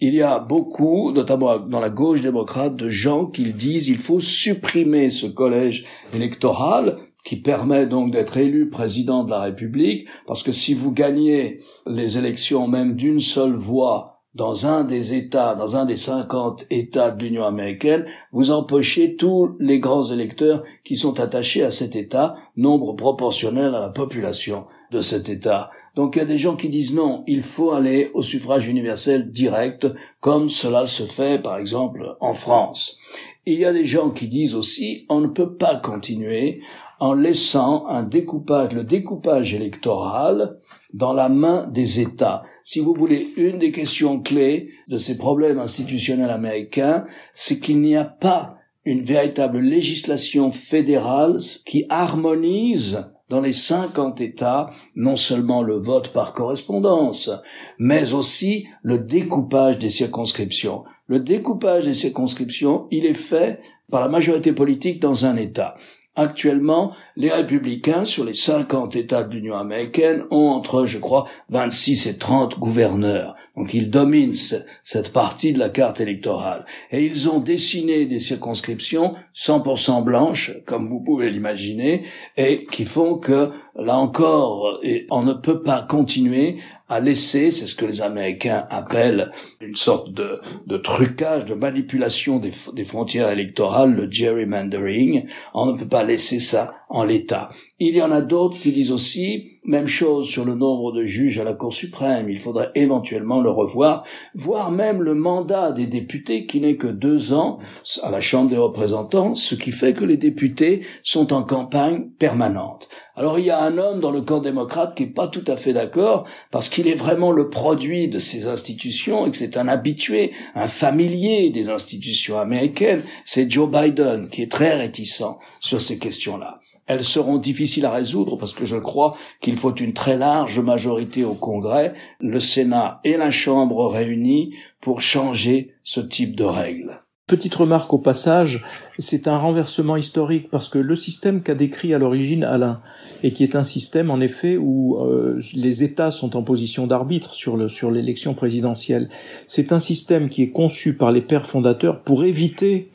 il 0.00 0.14
y 0.14 0.22
a 0.22 0.40
beaucoup, 0.40 1.12
notamment 1.12 1.60
dans 1.60 1.78
la 1.78 1.90
gauche 1.90 2.20
démocrate, 2.20 2.74
de 2.74 2.88
gens 2.88 3.26
qui 3.26 3.54
disent 3.54 3.86
il 3.86 3.98
faut 3.98 4.18
supprimer 4.18 5.10
ce 5.10 5.26
collège 5.26 5.84
électoral 6.12 6.98
qui 7.24 7.36
permet 7.36 7.86
donc 7.86 8.10
d'être 8.10 8.36
élu 8.36 8.68
président 8.68 9.22
de 9.22 9.30
la 9.30 9.42
République, 9.42 10.08
parce 10.26 10.42
que 10.42 10.50
si 10.50 10.74
vous 10.74 10.90
gagnez 10.90 11.60
les 11.86 12.18
élections 12.18 12.66
même 12.66 12.96
d'une 12.96 13.20
seule 13.20 13.54
voix 13.54 14.17
dans 14.38 14.66
un 14.66 14.84
des 14.84 15.14
États, 15.14 15.56
dans 15.56 15.76
un 15.76 15.84
des 15.84 15.96
50 15.96 16.66
États 16.70 17.10
de 17.10 17.24
l'Union 17.24 17.44
américaine, 17.44 18.06
vous 18.30 18.52
empochez 18.52 19.16
tous 19.16 19.56
les 19.58 19.80
grands 19.80 20.04
électeurs 20.04 20.62
qui 20.84 20.96
sont 20.96 21.18
attachés 21.18 21.64
à 21.64 21.72
cet 21.72 21.96
État, 21.96 22.36
nombre 22.56 22.94
proportionnel 22.94 23.74
à 23.74 23.80
la 23.80 23.88
population 23.88 24.66
de 24.92 25.00
cet 25.00 25.28
État. 25.28 25.70
Donc 25.96 26.14
il 26.14 26.20
y 26.20 26.22
a 26.22 26.24
des 26.24 26.38
gens 26.38 26.54
qui 26.54 26.68
disent 26.68 26.94
non, 26.94 27.24
il 27.26 27.42
faut 27.42 27.72
aller 27.72 28.12
au 28.14 28.22
suffrage 28.22 28.68
universel 28.68 29.32
direct, 29.32 29.88
comme 30.20 30.50
cela 30.50 30.86
se 30.86 31.02
fait 31.02 31.42
par 31.42 31.58
exemple 31.58 32.16
en 32.20 32.32
France. 32.32 32.96
il 33.44 33.58
y 33.58 33.64
a 33.64 33.72
des 33.72 33.86
gens 33.86 34.10
qui 34.10 34.28
disent 34.28 34.54
aussi 34.54 35.04
on 35.08 35.20
ne 35.20 35.26
peut 35.26 35.56
pas 35.56 35.74
continuer 35.74 36.60
en 37.00 37.12
laissant 37.12 37.86
un 37.86 38.04
découpage, 38.04 38.72
le 38.72 38.84
découpage 38.84 39.52
électoral 39.52 40.58
dans 40.92 41.12
la 41.12 41.28
main 41.28 41.66
des 41.66 42.00
États 42.00 42.42
si 42.70 42.80
vous 42.80 42.92
voulez, 42.92 43.28
une 43.38 43.58
des 43.58 43.72
questions 43.72 44.20
clés 44.20 44.68
de 44.88 44.98
ces 44.98 45.16
problèmes 45.16 45.58
institutionnels 45.58 46.28
américains, 46.28 47.06
c'est 47.32 47.60
qu'il 47.60 47.80
n'y 47.80 47.96
a 47.96 48.04
pas 48.04 48.58
une 48.84 49.06
véritable 49.06 49.60
législation 49.60 50.52
fédérale 50.52 51.38
qui 51.64 51.86
harmonise 51.88 53.10
dans 53.30 53.40
les 53.40 53.54
50 53.54 54.20
États 54.20 54.68
non 54.94 55.16
seulement 55.16 55.62
le 55.62 55.78
vote 55.78 56.12
par 56.12 56.34
correspondance, 56.34 57.30
mais 57.78 58.12
aussi 58.12 58.66
le 58.82 58.98
découpage 58.98 59.78
des 59.78 59.88
circonscriptions. 59.88 60.84
Le 61.06 61.20
découpage 61.20 61.86
des 61.86 61.94
circonscriptions, 61.94 62.86
il 62.90 63.06
est 63.06 63.14
fait 63.14 63.60
par 63.90 64.02
la 64.02 64.08
majorité 64.08 64.52
politique 64.52 65.00
dans 65.00 65.24
un 65.24 65.36
État. 65.36 65.78
Actuellement, 66.18 66.96
les 67.14 67.30
républicains, 67.30 68.04
sur 68.04 68.24
les 68.24 68.34
50 68.34 68.96
États 68.96 69.22
de 69.22 69.32
l'Union 69.32 69.54
américaine, 69.54 70.24
ont 70.32 70.48
entre, 70.48 70.84
je 70.84 70.98
crois, 70.98 71.28
26 71.50 72.08
et 72.08 72.18
30 72.18 72.58
gouverneurs. 72.58 73.36
Donc 73.56 73.72
ils 73.72 73.88
dominent 73.88 74.34
cette 74.82 75.12
partie 75.12 75.52
de 75.52 75.60
la 75.60 75.68
carte 75.68 76.00
électorale. 76.00 76.66
Et 76.90 77.04
ils 77.04 77.28
ont 77.28 77.38
dessiné 77.38 78.06
des 78.06 78.18
circonscriptions 78.18 79.14
100% 79.32 80.02
blanches, 80.02 80.52
comme 80.66 80.88
vous 80.88 81.00
pouvez 81.00 81.30
l'imaginer, 81.30 82.06
et 82.36 82.64
qui 82.64 82.84
font 82.84 83.18
que, 83.18 83.50
là 83.78 83.96
encore, 83.96 84.80
on 85.10 85.22
ne 85.22 85.32
peut 85.32 85.62
pas 85.62 85.82
continuer 85.82 86.58
à 86.88 87.00
laisser, 87.00 87.52
c'est 87.52 87.66
ce 87.66 87.76
que 87.76 87.84
les 87.84 88.00
Américains 88.00 88.66
appellent 88.70 89.30
une 89.60 89.76
sorte 89.76 90.10
de, 90.12 90.76
trucage, 90.78 91.44
de 91.44 91.54
manipulation 91.54 92.38
des, 92.38 92.52
des, 92.72 92.84
frontières 92.84 93.30
électorales, 93.30 93.94
le 93.94 94.10
gerrymandering. 94.10 95.26
On 95.52 95.66
ne 95.66 95.78
peut 95.78 95.88
pas 95.88 96.02
laisser 96.02 96.40
ça 96.40 96.74
en 96.88 97.04
l'état. 97.04 97.50
Il 97.78 97.94
y 97.94 98.00
en 98.00 98.10
a 98.10 98.22
d'autres 98.22 98.58
qui 98.58 98.72
disent 98.72 98.90
aussi, 98.90 99.58
même 99.64 99.86
chose 99.86 100.26
sur 100.26 100.46
le 100.46 100.54
nombre 100.54 100.92
de 100.92 101.04
juges 101.04 101.38
à 101.38 101.44
la 101.44 101.52
Cour 101.52 101.74
suprême, 101.74 102.30
il 102.30 102.38
faudrait 102.38 102.70
éventuellement 102.74 103.42
le 103.42 103.50
revoir, 103.50 104.04
voire 104.34 104.70
même 104.70 105.02
le 105.02 105.14
mandat 105.14 105.72
des 105.72 105.86
députés 105.86 106.46
qui 106.46 106.60
n'est 106.60 106.76
que 106.76 106.86
deux 106.86 107.34
ans 107.34 107.58
à 108.02 108.10
la 108.10 108.20
Chambre 108.20 108.48
des 108.48 108.56
représentants, 108.56 109.34
ce 109.34 109.54
qui 109.54 109.72
fait 109.72 109.92
que 109.92 110.06
les 110.06 110.16
députés 110.16 110.86
sont 111.02 111.34
en 111.34 111.42
campagne 111.42 112.08
permanente. 112.18 112.88
Alors 113.18 113.40
il 113.40 113.46
y 113.46 113.50
a 113.50 113.60
un 113.60 113.78
homme 113.78 113.98
dans 113.98 114.12
le 114.12 114.20
camp 114.20 114.38
démocrate 114.38 114.94
qui 114.94 115.02
est 115.02 115.06
pas 115.06 115.26
tout 115.26 115.42
à 115.48 115.56
fait 115.56 115.72
d'accord 115.72 116.24
parce 116.52 116.68
qu'il 116.68 116.86
est 116.86 116.94
vraiment 116.94 117.32
le 117.32 117.50
produit 117.50 118.06
de 118.06 118.20
ces 118.20 118.46
institutions 118.46 119.26
et 119.26 119.32
que 119.32 119.36
c'est 119.36 119.56
un 119.56 119.66
habitué, 119.66 120.30
un 120.54 120.68
familier 120.68 121.50
des 121.50 121.68
institutions 121.68 122.38
américaines, 122.38 123.02
c'est 123.24 123.50
Joe 123.50 123.68
Biden 123.68 124.28
qui 124.28 124.42
est 124.42 124.52
très 124.52 124.76
réticent 124.76 125.24
sur 125.58 125.82
ces 125.82 125.98
questions-là 125.98 126.60
elles 126.86 127.04
seront 127.04 127.38
difficiles 127.38 127.84
à 127.84 127.90
résoudre 127.90 128.36
parce 128.36 128.54
que 128.54 128.64
je 128.64 128.76
crois 128.76 129.14
qu'il 129.42 129.56
faut 129.56 129.74
une 129.74 129.92
très 129.92 130.16
large 130.16 130.60
majorité 130.60 131.22
au 131.22 131.34
Congrès, 131.34 131.92
le 132.18 132.40
Sénat 132.40 133.00
et 133.04 133.18
la 133.18 133.30
Chambre 133.30 133.88
réunis 133.88 134.54
pour 134.80 135.02
changer 135.02 135.74
ce 135.84 136.00
type 136.00 136.34
de 136.34 136.44
règles. 136.44 136.98
Petite 137.28 137.56
remarque 137.56 137.92
au 137.92 137.98
passage, 137.98 138.64
c'est 138.98 139.28
un 139.28 139.36
renversement 139.36 139.98
historique 139.98 140.48
parce 140.50 140.70
que 140.70 140.78
le 140.78 140.96
système 140.96 141.42
qu'a 141.42 141.54
décrit 141.54 141.92
à 141.92 141.98
l'origine 141.98 142.42
Alain, 142.42 142.80
et 143.22 143.34
qui 143.34 143.44
est 143.44 143.54
un 143.54 143.64
système 143.64 144.10
en 144.10 144.18
effet 144.18 144.56
où 144.56 144.96
euh, 144.96 145.38
les 145.52 145.82
États 145.82 146.10
sont 146.10 146.36
en 146.36 146.42
position 146.42 146.86
d'arbitre 146.86 147.34
sur 147.34 147.58
le 147.58 147.68
sur 147.68 147.90
l'élection 147.90 148.32
présidentielle, 148.32 149.10
c'est 149.46 149.72
un 149.72 149.78
système 149.78 150.30
qui 150.30 150.42
est 150.42 150.52
conçu 150.52 150.94
par 150.94 151.12
les 151.12 151.20
pères 151.20 151.44
fondateurs 151.44 152.00
pour 152.00 152.24
éviter 152.24 152.88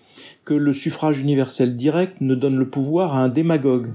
que 0.45 0.55
le 0.55 0.73
suffrage 0.73 1.19
universel 1.19 1.75
direct 1.75 2.19
ne 2.19 2.33
donne 2.33 2.57
le 2.57 2.71
pouvoir 2.71 3.15
à 3.15 3.23
un 3.23 3.29
démagogue. 3.29 3.91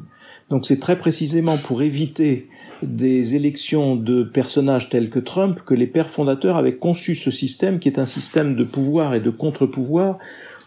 Donc 0.51 0.67
c'est 0.67 0.81
très 0.81 0.99
précisément 0.99 1.57
pour 1.57 1.83
éviter 1.83 2.49
des 2.83 3.35
élections 3.35 3.97
de 3.97 4.23
personnages 4.23 4.89
tels 4.89 5.11
que 5.11 5.19
Trump 5.19 5.61
que 5.67 5.75
les 5.75 5.87
pères 5.87 6.11
fondateurs 6.11 6.57
avaient 6.57 6.77
conçu 6.77 7.15
ce 7.15 7.31
système 7.31 7.79
qui 7.79 7.89
est 7.89 7.99
un 7.99 8.07
système 8.07 8.55
de 8.55 8.65
pouvoir 8.65 9.15
et 9.15 9.21
de 9.21 9.31
contre-pouvoir 9.31 10.19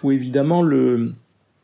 où 0.03 0.11
évidemment 0.11 0.61
le, 0.61 1.13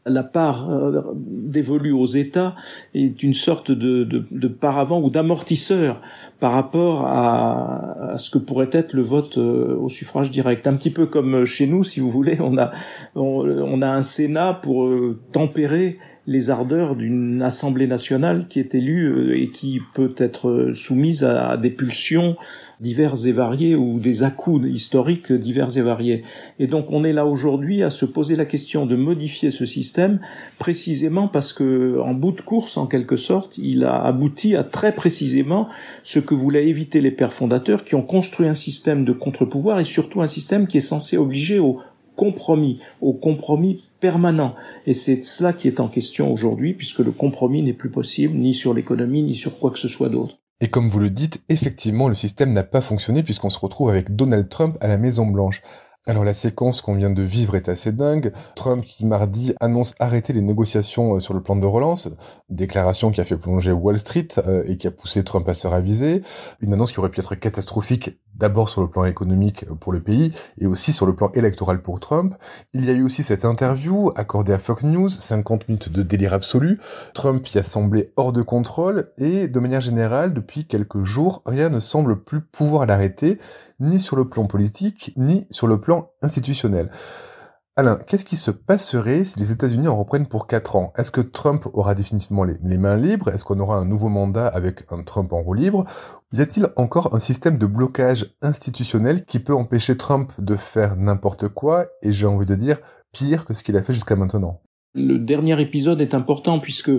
la 0.08 0.24
part 0.24 0.70
euh, 0.70 1.02
dévolue 1.16 1.92
aux 1.92 2.06
États 2.06 2.56
est 2.94 3.22
une 3.24 3.34
sorte 3.34 3.72
de, 3.72 4.04
de, 4.04 4.26
de 4.32 4.48
paravent 4.48 5.02
ou 5.02 5.10
d'amortisseur 5.10 6.02
par 6.40 6.54
rapport 6.54 7.06
à, 7.06 8.16
ce 8.18 8.30
que 8.30 8.38
pourrait 8.38 8.70
être 8.72 8.94
le 8.94 9.02
vote 9.02 9.38
euh, 9.38 9.76
au 9.76 9.90
suffrage 9.90 10.32
direct. 10.32 10.68
Un 10.68 10.76
petit 10.76 10.92
peu 10.92 11.06
comme 11.08 11.46
chez 11.46 11.68
nous, 11.68 11.84
si 11.84 12.00
vous 12.00 12.10
voulez, 12.10 12.38
on 12.40 12.58
a, 12.58 12.72
on, 13.16 13.82
a 13.82 13.90
un 13.90 14.04
Sénat 14.04 14.54
pour 14.54 14.86
euh, 14.86 15.20
tempérer 15.32 15.98
les 16.28 16.50
ardeurs 16.50 16.98
d'une 16.98 17.42
Assemblée 17.42 17.88
nationale 17.88 18.48
qui 18.50 18.60
est 18.60 18.76
élue 18.76 19.42
et 19.42 19.50
qui 19.50 19.82
peut 19.94 20.14
être 20.18 20.74
soumise 20.76 21.24
à 21.24 21.56
des 21.56 21.70
pulsions 21.70 22.36
divers 22.82 23.26
et 23.26 23.32
variés 23.32 23.76
ou 23.76 24.00
des 24.00 24.24
à 24.24 24.34
historiques 24.66 25.32
divers 25.32 25.78
et 25.78 25.82
variés. 25.82 26.24
Et 26.60 26.68
donc 26.68 26.88
on 26.90 27.06
est 27.06 27.14
là 27.14 27.26
aujourd'hui 27.26 27.82
à 27.82 27.90
se 27.90 28.06
poser 28.06 28.36
la 28.36 28.46
question 28.46 28.86
de 28.86 28.96
modifier 28.96 29.52
ce 29.52 29.66
système 29.66 30.20
précisément 30.60 31.30
parce 31.30 31.54
que 31.54 32.00
en 32.00 32.14
bout 32.14 32.34
de 32.34 32.42
course 32.42 32.76
en 32.76 32.88
quelque 32.88 33.16
sorte, 33.16 33.58
il 33.58 33.86
a 33.86 34.04
abouti 34.04 34.56
à 34.56 34.64
très 34.64 34.94
précisément 34.94 35.70
ce 36.04 36.20
que 36.20 36.36
voulaient 36.36 36.68
éviter 36.68 37.00
les 37.00 37.12
pères 37.12 37.34
fondateurs 37.34 37.86
qui 37.86 37.96
ont 37.96 38.04
construit 38.04 38.48
un 38.48 38.54
système 38.54 39.06
de 39.06 39.14
contre-pouvoir 39.14 39.80
et 39.80 39.86
surtout 39.86 40.22
un 40.22 40.28
système 40.28 40.68
qui 40.68 40.78
est 40.78 40.82
censé 40.82 41.18
obliger 41.18 41.60
au 41.60 41.80
compromis, 42.18 42.82
au 43.00 43.14
compromis 43.14 43.82
permanent. 44.02 44.56
Et 44.86 44.94
c'est 44.94 45.24
cela 45.24 45.54
qui 45.54 45.70
est 45.70 45.80
en 45.80 45.88
question 45.88 46.34
aujourd'hui, 46.34 46.74
puisque 46.74 47.00
le 47.00 47.12
compromis 47.12 47.62
n'est 47.62 47.72
plus 47.72 47.90
possible, 47.90 48.34
ni 48.36 48.54
sur 48.54 48.74
l'économie, 48.74 49.24
ni 49.24 49.36
sur 49.36 49.58
quoi 49.58 49.72
que 49.72 49.80
ce 49.80 49.88
soit 49.88 50.10
d'autre. 50.10 50.36
Et 50.60 50.70
comme 50.70 50.90
vous 50.90 51.00
le 51.00 51.12
dites, 51.12 51.42
effectivement, 51.50 52.10
le 52.10 52.16
système 52.16 52.52
n'a 52.52 52.64
pas 52.64 52.82
fonctionné 52.82 53.22
puisqu'on 53.22 53.52
se 53.52 53.60
retrouve 53.60 53.90
avec 53.90 54.16
Donald 54.16 54.50
Trump 54.50 54.76
à 54.82 54.88
la 54.88 54.98
Maison 54.98 55.28
Blanche. 55.28 55.62
Alors 56.08 56.24
la 56.24 56.34
séquence 56.34 56.80
qu'on 56.80 56.96
vient 56.96 57.10
de 57.10 57.22
vivre 57.22 57.56
est 57.56 57.68
assez 57.68 57.92
dingue. 57.92 58.32
Trump 58.56 58.84
qui 58.86 59.06
mardi 59.06 59.54
annonce 59.60 59.94
arrêter 60.00 60.32
les 60.32 60.42
négociations 60.42 61.16
euh, 61.16 61.20
sur 61.20 61.34
le 61.34 61.44
plan 61.44 61.58
de 61.58 61.66
relance, 61.66 62.10
déclaration 62.50 63.12
qui 63.12 63.20
a 63.20 63.26
fait 63.26 63.38
plonger 63.38 63.74
Wall 63.74 64.00
Street 64.00 64.30
euh, 64.38 64.64
et 64.68 64.78
qui 64.78 64.88
a 64.88 64.92
poussé 64.92 65.26
Trump 65.26 65.48
à 65.50 65.54
se 65.54 65.68
raviser, 65.68 66.22
une 66.62 66.72
annonce 66.72 66.94
qui 66.94 67.00
aurait 67.00 67.10
pu 67.10 67.20
être 67.20 67.36
catastrophique 67.36 68.18
d'abord 68.38 68.70
sur 68.70 68.82
le 68.82 68.88
plan 68.88 69.06
économique 69.06 69.66
pour 69.80 69.92
le 69.92 70.02
pays 70.02 70.34
et 70.60 70.68
aussi 70.68 70.94
sur 70.94 71.06
le 71.06 71.16
plan 71.16 71.32
électoral 71.34 71.82
pour 71.82 72.00
Trump. 72.00 72.36
Il 72.74 72.86
y 72.86 72.90
a 72.90 72.94
eu 72.94 73.04
aussi 73.04 73.24
cette 73.24 73.46
interview 73.46 74.12
accordée 74.16 74.54
à 74.54 74.60
Fox 74.60 74.84
News, 74.84 75.10
50 75.10 75.68
minutes 75.68 75.90
de 75.90 76.04
délire 76.04 76.34
absolu. 76.34 76.80
Trump 77.14 77.48
y 77.54 77.58
a 77.58 77.64
semblé 77.64 78.12
hors 78.16 78.34
de 78.34 78.42
contrôle 78.42 79.12
et 79.18 79.48
de 79.48 79.60
manière 79.60 79.82
générale, 79.82 80.34
depuis 80.34 80.66
quelques 80.66 81.04
jours, 81.04 81.42
rien 81.46 81.70
ne 81.70 81.80
semble 81.80 82.24
plus 82.24 82.42
pouvoir 82.42 82.86
l'arrêter 82.86 83.40
ni 83.80 84.00
sur 84.00 84.16
le 84.16 84.28
plan 84.28 84.46
politique, 84.46 85.14
ni 85.18 85.48
sur 85.52 85.68
le 85.68 85.80
plan 85.80 86.12
institutionnel. 86.22 86.90
Alain, 87.80 88.00
qu'est-ce 88.08 88.26
qui 88.26 88.38
se 88.38 88.50
passerait 88.50 89.24
si 89.24 89.38
les 89.38 89.52
États-Unis 89.52 89.88
en 89.88 89.96
reprennent 89.96 90.26
pour 90.26 90.48
4 90.48 90.76
ans? 90.76 90.94
Est-ce 90.98 91.12
que 91.12 91.22
Trump 91.22 91.68
aura 91.74 91.94
définitivement 91.94 92.44
les, 92.44 92.58
mains 92.80 92.96
libres? 92.96 93.30
Est-ce 93.30 93.46
qu'on 93.46 93.60
aura 93.60 93.78
un 93.78 93.86
nouveau 93.86 94.10
mandat 94.10 94.48
avec 94.48 94.84
un 94.90 95.04
Trump 95.04 95.32
en 95.32 95.44
roue 95.44 95.54
libre? 95.54 95.86
Y 96.34 96.42
a-t-il 96.42 96.70
encore 96.76 97.14
un 97.14 97.20
système 97.20 97.60
de 97.60 97.68
blocage 97.68 98.34
institutionnel 98.42 99.26
qui 99.26 99.38
peut 99.38 99.54
empêcher 99.54 99.96
Trump 99.96 100.32
de 100.40 100.56
faire 100.56 100.96
n'importe 100.96 101.50
quoi? 101.50 101.86
Et 102.02 102.12
j'ai 102.12 102.26
envie 102.26 102.48
de 102.48 102.56
dire 102.56 102.80
pire 103.12 103.46
que 103.46 103.54
ce 103.54 103.62
qu'il 103.62 103.78
a 103.78 103.84
fait 103.84 103.94
jusqu'à 103.94 104.16
maintenant 104.16 104.60
le 104.98 105.20
dernier 105.20 105.60
épisode 105.62 106.02
est 106.02 106.14
important 106.14 106.60
puisque 106.60 106.92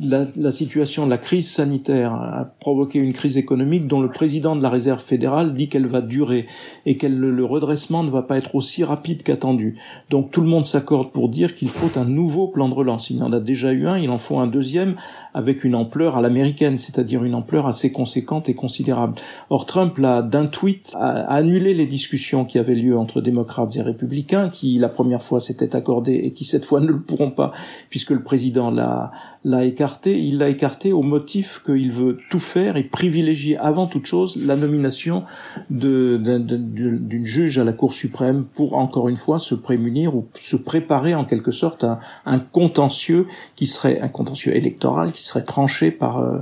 la, 0.00 0.50
situation 0.50 1.04
de 1.04 1.10
la 1.10 1.18
crise 1.18 1.50
sanitaire 1.50 2.14
a 2.14 2.46
provoqué 2.60 2.98
une 2.98 3.12
crise 3.12 3.36
économique 3.36 3.86
dont 3.86 4.00
le 4.00 4.08
président 4.08 4.56
de 4.56 4.62
la 4.62 4.70
Réserve 4.70 5.02
fédérale 5.02 5.54
dit 5.54 5.68
qu'elle 5.68 5.86
va 5.86 6.00
durer 6.00 6.46
et 6.86 6.96
que 6.96 7.06
le 7.06 7.44
redressement 7.44 8.02
ne 8.02 8.10
va 8.10 8.22
pas 8.22 8.38
être 8.38 8.54
aussi 8.54 8.84
rapide 8.84 9.22
qu'attendu. 9.22 9.78
Donc 10.08 10.30
tout 10.30 10.40
le 10.40 10.46
monde 10.46 10.64
s'accorde 10.64 11.10
pour 11.12 11.28
dire 11.28 11.54
qu'il 11.54 11.68
faut 11.68 11.98
un 11.98 12.04
nouveau 12.04 12.48
plan 12.48 12.68
de 12.68 12.74
relance. 12.74 13.10
Il 13.10 13.18
y 13.18 13.22
en 13.22 13.32
a 13.32 13.40
déjà 13.40 13.72
eu 13.72 13.86
un, 13.86 13.98
il 13.98 14.10
en 14.10 14.18
faut 14.18 14.38
un 14.38 14.46
deuxième 14.46 14.96
avec 15.34 15.64
une 15.64 15.74
ampleur 15.74 16.16
à 16.16 16.20
l'américaine, 16.20 16.78
c'est-à-dire 16.78 17.24
une 17.24 17.34
ampleur 17.34 17.66
assez 17.66 17.92
conséquente 17.92 18.48
et 18.48 18.54
considérable. 18.54 19.14
Or 19.50 19.66
Trump 19.66 19.98
l'a 19.98 20.22
d'un 20.22 20.46
tweet 20.46 20.92
a 20.94 21.32
annulé 21.32 21.74
les 21.74 21.86
discussions 21.86 22.44
qui 22.44 22.58
avaient 22.58 22.74
lieu 22.74 22.96
entre 22.96 23.20
démocrates 23.20 23.76
et 23.76 23.82
républicains, 23.82 24.48
qui 24.48 24.78
la 24.78 24.88
première 24.88 25.22
fois 25.22 25.40
s'étaient 25.40 25.74
accordées 25.76 26.20
et 26.24 26.32
qui 26.32 26.44
cette 26.44 26.64
fois 26.64 26.80
ne 26.80 26.86
le 26.86 27.00
pourront 27.00 27.30
pas 27.30 27.52
puisque 27.90 28.10
le 28.10 28.22
président 28.22 28.70
l'a 28.70 29.12
l'a 29.44 29.64
écarté, 29.64 30.18
il 30.20 30.38
l'a 30.38 30.48
écarté 30.48 30.92
au 30.92 31.02
motif 31.02 31.62
qu'il 31.64 31.90
veut 31.90 32.18
tout 32.30 32.38
faire 32.38 32.76
et 32.76 32.84
privilégier 32.84 33.56
avant 33.58 33.86
toute 33.86 34.06
chose 34.06 34.36
la 34.36 34.56
nomination 34.56 35.24
d'une 35.68 37.24
juge 37.24 37.58
à 37.58 37.64
la 37.64 37.72
Cour 37.72 37.92
suprême 37.92 38.44
pour 38.54 38.74
encore 38.74 39.08
une 39.08 39.16
fois 39.16 39.38
se 39.38 39.54
prémunir 39.54 40.14
ou 40.14 40.28
se 40.40 40.56
préparer 40.56 41.14
en 41.14 41.24
quelque 41.24 41.50
sorte 41.50 41.82
à 41.82 41.98
un 42.24 42.38
contentieux 42.38 43.26
qui 43.56 43.66
serait 43.66 44.00
un 44.00 44.08
contentieux 44.08 44.54
électoral 44.54 45.12
serait 45.26 45.44
tranché 45.44 45.90
par 45.90 46.18
euh, 46.18 46.40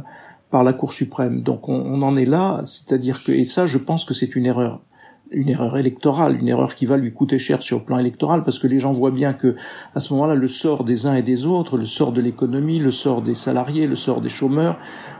par 0.51 0.65
la 0.65 0.73
Cour 0.73 0.93
suprême. 0.93 1.43
Donc 1.43 1.69
on, 1.69 1.75
on 1.75 2.03
en 2.03 2.17
est 2.17 2.25
là, 2.25 2.61
c'est-à-dire 2.65 3.23
que 3.23 3.33
et 3.33 3.45
ça 3.45 3.67
je 3.67 3.79
pense 3.79 4.05
que 4.05 4.15
c'est 4.15 4.35
une 4.37 4.47
erreur 4.47 4.81
une 5.31 5.49
erreur 5.49 5.79
électorale, 5.79 6.37
une 6.39 6.49
erreur 6.49 6.75
qui 6.75 6.87
va 6.87 6.97
lui 6.97 7.13
coûter 7.13 7.39
cher 7.39 7.63
sur 7.63 7.79
le 7.79 7.85
plan 7.85 7.99
électoral, 7.99 8.43
parce 8.43 8.59
que 8.59 8.67
les 8.67 8.81
gens 8.81 8.93
voient 8.93 9.11
bien 9.11 9.33
que 9.33 9.57
à 9.95 10.01
ce 10.01 10.13
moment-là, 10.13 10.35
le 10.35 10.49
sort 10.49 10.85
des 10.85 11.07
uns 11.07 11.15
et 11.15 11.23
des 11.23 11.47
autres, 11.47 11.77
le 11.77 11.85
sort 11.85 12.13
de 12.13 12.21
l'économie, 12.21 12.79
le 12.79 12.91
sort 12.91 13.23
des 13.23 13.35
salariés, 13.35 13.87
le 13.87 13.97
sort 13.97 14.21
des 14.21 14.29
chômeurs, 14.29 14.79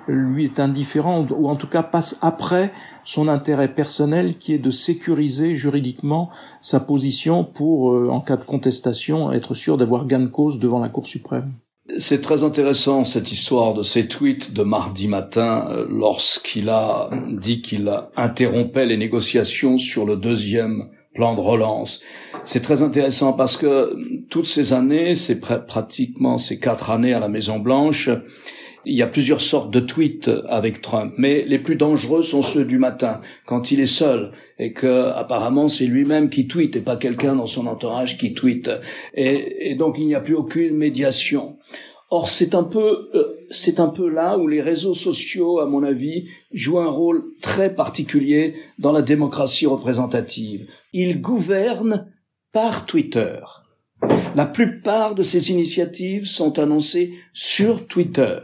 lui 0.09 0.45
est 0.45 0.61
indifférent, 0.61 1.27
ou 1.31 1.49
en 1.49 1.57
tout 1.57 1.69
cas 1.69 1.83
passe 1.83 2.19
après 2.23 2.73
son 3.05 3.29
intérêt 3.29 3.73
personnel, 3.73 4.39
qui 4.39 4.53
est 4.53 4.59
de 4.59 4.71
sécuriser 4.71 5.55
juridiquement 5.55 6.31
sa 6.61 6.81
position 6.81 7.45
pour, 7.45 7.93
euh, 7.93 8.09
en 8.11 8.21
cas 8.21 8.37
de 8.37 8.45
contestation, 8.45 9.33
être 9.33 9.55
sûr 9.55 9.77
d'avoir 9.77 10.07
gain 10.07 10.21
de 10.21 10.27
cause 10.27 10.59
devant 10.59 10.81
la 10.81 10.89
Cour 10.89 11.07
suprême. 11.07 11.55
C'est 11.99 12.21
très 12.21 12.43
intéressant 12.43 13.05
cette 13.05 13.33
histoire 13.33 13.75
de 13.75 13.83
ces 13.83 14.07
tweets 14.07 14.53
de 14.53 14.63
mardi 14.63 15.09
matin 15.09 15.67
euh, 15.71 15.87
lorsqu'il 15.89 16.69
a 16.69 17.11
dit 17.31 17.63
qu'il 17.63 17.91
interrompait 18.17 18.87
les 18.87 18.97
négociations 18.97 19.79
sur 19.79 20.07
le 20.07 20.17
deuxième 20.17 20.91
plan 21.15 21.35
de 21.35 21.41
relance. 21.41 22.01
C'est 22.45 22.63
très 22.63 22.83
intéressant 22.83 23.33
parce 23.33 23.57
que 23.57 23.97
toutes 24.29 24.47
ces 24.47 24.73
années, 24.73 25.17
c'est 25.17 25.41
pratiquement 25.41 26.39
ces 26.39 26.59
quatre 26.59 26.91
années 26.91 27.13
à 27.13 27.21
la 27.21 27.29
Maison 27.29 27.59
Blanche, 27.59 28.11
il 28.87 28.95
y 28.95 29.03
a 29.03 29.07
plusieurs 29.07 29.41
sortes 29.41 29.71
de 29.71 29.81
tweets 29.81 30.31
avec 30.49 30.81
Trump, 30.81 31.13
mais 31.19 31.45
les 31.47 31.59
plus 31.59 31.77
dangereux 31.77 32.23
sont 32.23 32.43
ceux 32.43 32.65
du 32.65 32.79
matin, 32.79 33.21
quand 33.47 33.73
il 33.73 33.81
est 33.81 33.87
seul 33.87 34.33
et 34.61 34.75
que 34.75 35.09
apparemment 35.09 35.69
c'est 35.69 35.87
lui-même 35.87 36.29
qui 36.29 36.47
tweet 36.47 36.77
et 36.77 36.81
pas 36.83 36.97
quelqu'un 36.97 37.35
dans 37.35 37.47
son 37.47 37.67
entourage 37.67 38.19
qui 38.19 38.35
tweet. 38.35 38.71
Et, 39.15 39.75
donc 39.75 39.97
il 39.99 40.07
n'y 40.07 40.15
a 40.15 40.21
plus 40.21 40.37
aucune 40.37 40.77
médiation. 40.77 41.57
Or 42.11 42.29
c'est 42.29 42.55
un 42.55 42.65
peu 42.65 43.09
euh, 43.15 43.25
c'est 43.51 43.81
un 43.81 43.89
peu 43.89 44.09
là 44.09 44.37
où 44.37 44.47
les 44.47 44.61
réseaux 44.61 44.95
sociaux, 44.95 45.61
à 45.61 45.67
mon 45.67 45.83
avis, 45.83 46.27
jouent 46.53 46.81
un 46.81 46.91
rôle 46.91 47.23
très 47.41 47.75
particulier 47.75 48.55
dans 48.79 48.93
la 48.93 49.03
démocratie 49.03 49.67
représentative. 49.67 50.69
Ils 50.93 51.21
gouvernent 51.21 52.13
par 52.53 52.85
Twitter. 52.85 53.39
La 54.35 54.47
plupart 54.47 55.15
de 55.15 55.23
ces 55.23 55.51
initiatives 55.51 56.27
sont 56.27 56.59
annoncées 56.59 57.15
sur 57.33 57.87
Twitter 57.87 58.41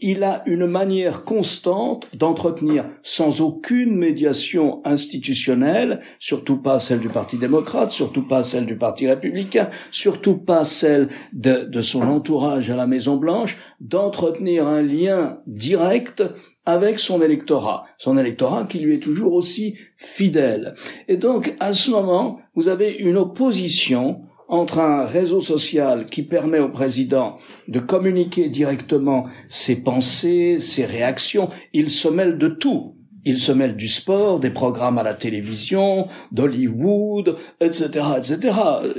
il 0.00 0.24
a 0.24 0.42
une 0.46 0.66
manière 0.66 1.24
constante 1.24 2.08
d'entretenir 2.14 2.84
sans 3.02 3.40
aucune 3.40 3.96
médiation 3.96 4.80
institutionnelle, 4.84 6.00
surtout 6.18 6.56
pas 6.56 6.78
celle 6.78 7.00
du 7.00 7.08
Parti 7.08 7.36
démocrate, 7.36 7.92
surtout 7.92 8.26
pas 8.26 8.42
celle 8.42 8.66
du 8.66 8.76
Parti 8.76 9.06
républicain, 9.06 9.70
surtout 9.90 10.36
pas 10.36 10.64
celle 10.64 11.08
de, 11.32 11.80
son 11.80 12.02
entourage 12.02 12.70
à 12.70 12.76
la 12.76 12.86
Maison 12.86 13.16
Blanche, 13.16 13.56
d'entretenir 13.80 14.66
un 14.66 14.82
lien 14.82 15.38
direct 15.46 16.22
avec 16.66 16.98
son 16.98 17.22
électorat, 17.22 17.84
son 17.98 18.16
électorat 18.16 18.64
qui 18.64 18.78
lui 18.78 18.94
est 18.94 19.02
toujours 19.02 19.34
aussi 19.34 19.76
fidèle. 19.96 20.74
Et 21.08 21.16
donc, 21.16 21.54
à 21.60 21.72
ce 21.74 21.90
moment, 21.90 22.38
vous 22.54 22.68
avez 22.68 22.90
une 22.92 23.16
opposition 23.16 24.22
entre 24.52 24.80
un 24.80 25.06
réseau 25.06 25.40
social 25.40 26.04
qui 26.04 26.22
permet 26.22 26.58
au 26.58 26.68
président 26.68 27.38
de 27.68 27.80
communiquer 27.80 28.50
directement 28.50 29.24
ses 29.48 29.82
pensées, 29.82 30.60
ses 30.60 30.84
réactions, 30.84 31.48
il 31.72 31.88
se 31.88 32.08
mêle 32.08 32.36
de 32.36 32.48
tout. 32.48 32.94
Il 33.24 33.38
se 33.38 33.50
mêle 33.50 33.76
du 33.76 33.88
sport, 33.88 34.40
des 34.40 34.50
programmes 34.50 34.98
à 34.98 35.02
la 35.02 35.14
télévision, 35.14 36.08
d'Hollywood, 36.32 37.36
etc., 37.60 37.88
etc. 38.18 38.54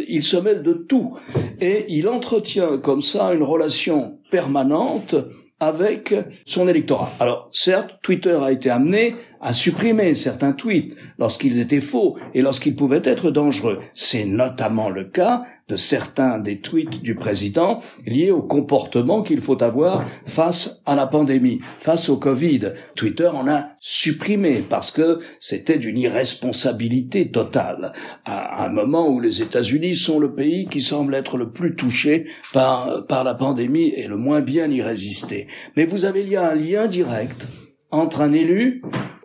Il 0.08 0.24
se 0.24 0.38
mêle 0.38 0.64
de 0.64 0.74
tout. 0.74 1.14
Et 1.62 1.86
il 1.90 2.08
entretient 2.08 2.80
comme 2.80 3.02
ça 3.02 3.32
une 3.34 3.44
relation 3.44 4.18
permanente 4.32 5.16
avec 5.60 6.16
son 6.46 6.68
électorat. 6.68 7.12
Alors, 7.20 7.50
certes, 7.52 7.92
Twitter 8.02 8.40
a 8.42 8.52
été 8.52 8.72
amené 8.72 9.16
à 9.44 9.54
supprimer 9.54 10.16
certains 10.16 10.54
tweets 10.54 10.96
lorsqu'ils 11.20 11.60
étaient 11.60 11.82
faux 11.82 12.18
et 12.34 12.42
lorsqu'ils 12.42 12.76
pouvaient 12.76 13.02
être 13.04 13.30
dangereux. 13.30 13.80
C'est 13.94 14.26
notamment 14.26 14.90
le 14.90 15.04
cas 15.04 15.44
de 15.70 15.76
certains 15.76 16.40
des 16.40 16.60
tweets 16.60 17.02
du 17.02 17.16
président 17.16 17.80
liés 18.06 18.32
au 18.32 18.42
comportement 18.42 19.22
qu'il 19.22 19.42
faut 19.42 19.62
avoir 19.64 20.06
face 20.26 20.82
à 20.86 20.96
la 20.96 21.08
pandémie, 21.08 21.62
face 21.80 22.10
au 22.10 22.18
Covid. 22.18 22.74
Twitter 22.96 23.28
en 23.28 23.48
a 23.48 23.70
supprimé 23.80 24.64
parce 24.68 24.92
que 24.92 25.20
c'était 25.40 25.78
d'une 25.78 25.98
irresponsabilité 25.98 27.32
totale. 27.32 27.94
À 28.26 28.66
un 28.66 28.70
moment 28.70 29.08
où 29.08 29.20
les 29.20 29.42
États-Unis 29.42 29.96
sont 29.96 30.20
le 30.20 30.34
pays 30.34 30.68
qui 30.68 30.82
semble 30.82 31.16
être 31.16 31.38
le 31.38 31.52
plus 31.52 31.76
touché 31.76 32.28
par, 32.52 33.06
la 33.10 33.34
pandémie 33.34 33.94
et 33.96 34.08
le 34.08 34.18
moins 34.18 34.42
bien 34.42 34.70
y 34.70 34.82
résister. 34.82 35.48
Mais 35.78 35.86
vous 35.86 36.06
avez 36.06 36.24
il 36.24 36.36
un 36.36 36.56
lien 36.56 36.88
direct 36.88 37.48
entre 37.92 38.22
un 38.22 38.34
élu 38.34 38.82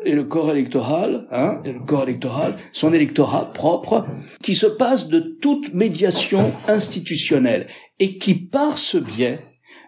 et 0.09 0.14
le 0.14 0.25
corps 0.25 0.51
électoral, 0.51 1.27
hein, 1.31 1.61
électoral, 2.03 2.57
son 2.73 2.94
électorat 2.94 3.53
propre, 3.53 4.07
qui 4.42 4.55
se 4.55 4.66
passe 4.66 5.09
de 5.09 5.21
toute 5.21 5.75
médiation 5.75 6.53
institutionnelle 6.66 7.66
et 7.99 8.16
qui, 8.16 8.35
par 8.35 8.79
ce 8.79 8.97
biais, 8.97 9.40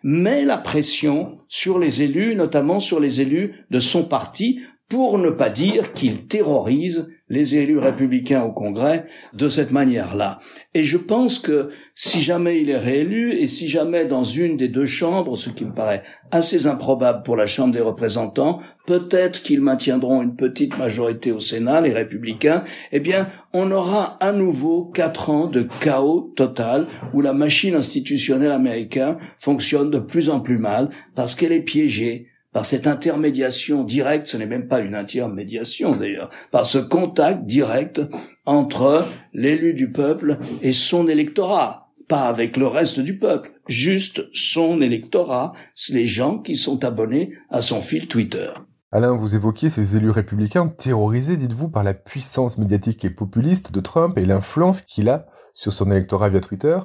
met 0.03 0.45
la 0.45 0.59
pression 0.59 1.39
sur 1.49 1.79
les 1.79 2.03
élus, 2.03 2.35
notamment 2.35 2.81
sur 2.81 3.01
les 3.01 3.21
élus 3.21 3.65
de 3.71 3.79
son 3.79 4.05
parti, 4.05 4.61
pour 4.91 5.19
ne 5.19 5.31
pas 5.31 5.51
dire 5.51 5.93
qu'il 5.93 6.27
terrorise 6.27 7.09
les 7.29 7.55
élus 7.55 7.79
républicains 7.79 8.43
au 8.43 8.51
Congrès 8.51 9.07
de 9.33 9.49
cette 9.49 9.71
manière-là. 9.71 10.39
Et 10.75 10.83
je 10.83 10.99
pense 10.99 11.39
que 11.39 11.71
si 11.95 12.21
jamais 12.21 12.61
il 12.61 12.71
est 12.71 12.77
réélu 12.77 13.33
et 13.35 13.47
si 13.47 13.69
jamais 13.69 14.05
dans 14.05 14.25
une 14.25 14.57
des 14.57 14.67
deux 14.67 14.87
chambres, 14.87 15.37
ce 15.37 15.49
qui 15.49 15.65
me 15.65 15.73
paraît 15.73 16.03
assez 16.33 16.67
improbable 16.67 17.23
pour 17.23 17.37
la 17.37 17.47
Chambre 17.47 17.73
des 17.73 17.81
représentants, 17.81 18.59
peut-être 18.85 19.43
qu'ils 19.43 19.61
maintiendront 19.61 20.23
une 20.23 20.35
petite 20.35 20.77
majorité 20.77 21.31
au 21.31 21.39
Sénat, 21.39 21.83
les 21.83 21.93
républicains, 21.93 22.65
eh 22.91 22.99
bien, 22.99 23.29
on 23.53 23.71
aura 23.71 24.17
à 24.19 24.33
nouveau 24.33 24.87
quatre 24.87 25.31
ans 25.31 25.47
de 25.47 25.69
chaos 25.81 26.33
total 26.35 26.89
où 27.15 27.21
la 27.21 27.33
machine 27.33 27.77
institutionnelle 27.77 28.51
américaine 28.51 29.19
fonctionne 29.39 29.93
de 29.93 30.01
plus 30.01 30.31
en 30.31 30.41
plus 30.41 30.59
mal 30.59 30.91
parce 31.15 31.37
qu'elle 31.37 31.53
est 31.53 31.61
piégée 31.61 32.27
par 32.53 32.67
cette 32.67 32.87
intermédiation 32.87 33.85
directe, 33.85 34.27
ce 34.27 34.37
n'est 34.37 34.47
même 34.47 34.69
pas 34.69 34.81
une 34.81 34.95
intermédiation 34.95 35.93
d'ailleurs, 35.93 36.31
par 36.51 36.67
ce 36.67 36.79
contact 36.79 37.45
direct 37.45 38.01
entre 38.47 39.05
l'élu 39.33 39.75
du 39.75 39.93
peuple 39.93 40.39
et 40.63 40.73
son 40.73 41.09
électorat 41.09 41.91
pas 42.11 42.29
avec 42.29 42.57
le 42.57 42.67
reste 42.67 42.99
du 42.99 43.17
peuple, 43.17 43.53
juste 43.69 44.23
son 44.35 44.83
électorat, 44.83 45.53
les 45.91 46.07
gens 46.07 46.39
qui 46.39 46.57
sont 46.57 46.85
abonnés 46.85 47.35
à 47.51 47.61
son 47.63 47.81
fil 47.81 48.09
Twitter. 48.09 48.49
Alain, 48.91 49.17
vous 49.17 49.37
évoquiez 49.37 49.71
ces 49.71 49.97
élus 49.97 50.11
républicains 50.11 50.67
terrorisés, 50.67 51.37
dites-vous, 51.37 51.69
par 51.69 51.85
la 51.85 51.95
puissance 51.95 52.59
médiatique 52.59 53.05
et 53.05 53.11
populiste 53.11 53.71
de 53.71 53.79
Trump 53.79 54.19
et 54.19 54.27
l'influence 54.27 54.81
qu'il 54.81 55.09
a 55.09 55.27
sur 55.53 55.73
son 55.73 55.91
électorat 55.91 56.29
via 56.29 56.41
Twitter. 56.41 56.79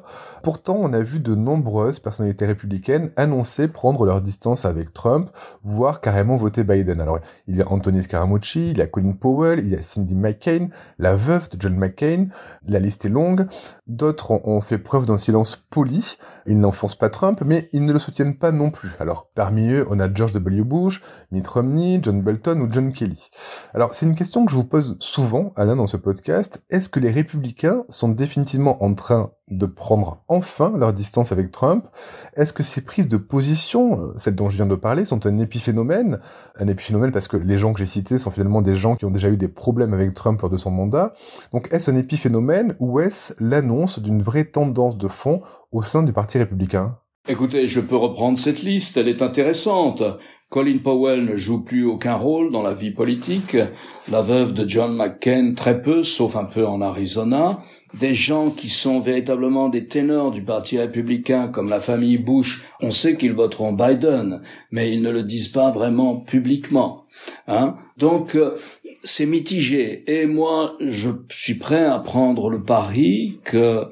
Pourtant, 0.43 0.78
on 0.80 0.93
a 0.93 1.01
vu 1.01 1.19
de 1.19 1.36
nombreuses 1.36 1.99
personnalités 1.99 2.45
républicaines 2.45 3.12
annoncer 3.15 3.67
prendre 3.67 4.06
leur 4.06 4.21
distance 4.21 4.65
avec 4.65 4.93
Trump, 4.93 5.30
voire 5.63 6.01
carrément 6.01 6.38
voter 6.38 6.63
Biden. 6.63 7.01
Alors, 7.01 7.19
il 7.47 7.58
y 7.58 7.62
a 7.62 7.71
Anthony 7.71 8.04
Scaramucci, 8.04 8.71
il 8.71 8.78
y 8.78 8.82
a 8.82 8.88
Colin 8.88 9.13
Powell, 9.13 9.60
il 9.60 9.69
y 9.69 9.75
a 9.75 9.82
Cindy 9.82 10.15
McCain, 10.15 10.69
la 10.99 11.15
veuve 11.15 11.49
de 11.49 11.58
John 11.60 11.75
McCain. 11.75 12.28
La 12.67 12.80
liste 12.80 13.06
est 13.06 13.10
longue. 13.10 13.47
D'autres 13.88 14.32
ont 14.32 14.62
fait 14.62 14.78
preuve 14.78 15.06
d'un 15.06 15.17
silence 15.17 15.56
poli. 15.56 16.17
Ils 16.45 16.60
n'enfoncent 16.60 16.95
pas 16.95 17.10
Trump, 17.10 17.41
mais 17.45 17.69
ils 17.73 17.86
ne 17.86 17.93
le 17.93 17.99
soutiennent 17.99 18.38
pas 18.38 18.51
non 18.51 18.71
plus. 18.71 18.89
Alors, 18.99 19.30
parmi 19.36 19.69
eux, 19.69 19.86
on 19.89 19.99
a 19.99 20.12
George 20.13 20.34
W. 20.34 20.63
Bush, 20.63 21.01
Mitt 21.32 21.47
Romney, 21.47 21.99
John 22.01 22.21
Bolton 22.21 22.60
ou 22.62 22.67
John 22.71 22.91
Kelly. 22.91 23.30
Alors, 23.73 23.93
c'est 23.93 24.06
une 24.06 24.15
question 24.15 24.45
que 24.45 24.51
je 24.51 24.56
vous 24.56 24.63
pose 24.63 24.97
souvent, 24.99 25.54
Alain, 25.56 25.75
dans 25.75 25.88
ce 25.88 25.97
podcast. 25.97 26.63
Est-ce 26.69 26.89
que 26.89 26.99
les 26.99 27.12
républicains 27.12 27.84
sont 27.89 28.10
définitivement 28.10 28.55
en 28.63 28.94
train 28.94 29.32
de 29.50 29.65
prendre 29.65 30.24
enfin 30.28 30.74
leur 30.76 30.94
distance 30.94 31.32
avec 31.32 31.52
Trump. 31.52 31.86
Est-ce 32.36 32.54
que 32.54 32.63
ces 32.63 32.82
prises 32.82 33.08
de 33.08 33.18
position, 33.18 34.00
euh, 34.00 34.13
celles 34.18 34.36
dont 34.36 34.50
je 34.50 34.56
viens 34.56 34.65
de 34.65 34.76
parler, 34.76 35.06
sont 35.06 35.26
un 35.26 35.38
épiphénomène? 35.38 36.20
Un 36.60 36.68
épiphénomène 36.68 37.12
parce 37.12 37.28
que 37.28 37.38
les 37.38 37.58
gens 37.58 37.74
que 37.74 37.80
j'ai 37.80 37.86
cités 37.86 38.18
sont 38.18 38.32
finalement 38.32 38.62
des 38.62 38.76
gens 38.76 38.96
qui 38.96 39.06
ont 39.06 39.12
déjà 39.12 39.30
eu 39.30 39.38
des 39.38 39.48
problèmes 39.48 39.94
avec 39.94 40.13
Trump 40.13 40.41
lors 40.41 40.50
de 40.50 40.58
son 40.58 40.72
mandat. 40.72 41.13
Donc 41.54 41.68
est-ce 41.72 41.91
un 41.91 41.96
épiphénomène 41.96 42.76
ou 42.80 43.00
est-ce 43.00 43.34
l'annonce 43.39 44.00
d'une 44.00 44.22
vraie 44.22 44.46
tendance 44.46 44.98
de 44.98 45.08
fond 45.08 45.41
au 45.72 45.84
sein 45.84 46.04
du 46.04 46.13
Parti 46.13 46.38
républicain? 46.38 46.98
Écoutez, 47.28 47.68
je 47.68 47.82
peux 47.82 47.96
reprendre 47.96 48.38
cette 48.38 48.62
liste, 48.62 48.98
elle 48.98 49.08
est 49.08 49.22
intéressante. 49.22 50.04
Colin 50.50 50.78
Powell 50.78 51.26
ne 51.26 51.36
joue 51.36 51.63
plus 51.63 51.86
aucun 51.86 52.15
rôle 52.15 52.52
dans 52.52 52.62
la 52.62 52.74
vie 52.74 52.91
politique. 52.91 53.58
La 54.12 54.22
veuve 54.22 54.54
de 54.54 54.68
John 54.68 54.96
McCain 54.96 55.54
très 55.56 55.82
peu, 55.82 56.04
sauf 56.04 56.36
un 56.36 56.46
peu 56.46 56.65
en 56.65 56.82
Arizona 56.82 57.60
des 57.99 58.13
gens 58.13 58.49
qui 58.49 58.69
sont 58.69 58.99
véritablement 58.99 59.69
des 59.69 59.88
ténors 59.88 60.31
du 60.31 60.41
Parti 60.41 60.77
républicain, 60.77 61.47
comme 61.47 61.69
la 61.69 61.79
famille 61.79 62.17
Bush, 62.17 62.65
on 62.81 62.91
sait 62.91 63.15
qu'ils 63.15 63.34
voteront 63.34 63.73
Biden, 63.73 64.41
mais 64.71 64.91
ils 64.91 65.01
ne 65.01 65.10
le 65.10 65.23
disent 65.23 65.49
pas 65.49 65.71
vraiment 65.71 66.17
publiquement. 66.17 67.05
Hein 67.47 67.77
Donc 67.97 68.36
euh, 68.36 68.55
c'est 69.03 69.25
mitigé. 69.25 70.03
Et 70.08 70.25
moi, 70.25 70.75
je 70.79 71.10
suis 71.29 71.55
prêt 71.55 71.86
à 71.86 71.99
prendre 71.99 72.49
le 72.49 72.63
pari 72.63 73.39
que 73.43 73.86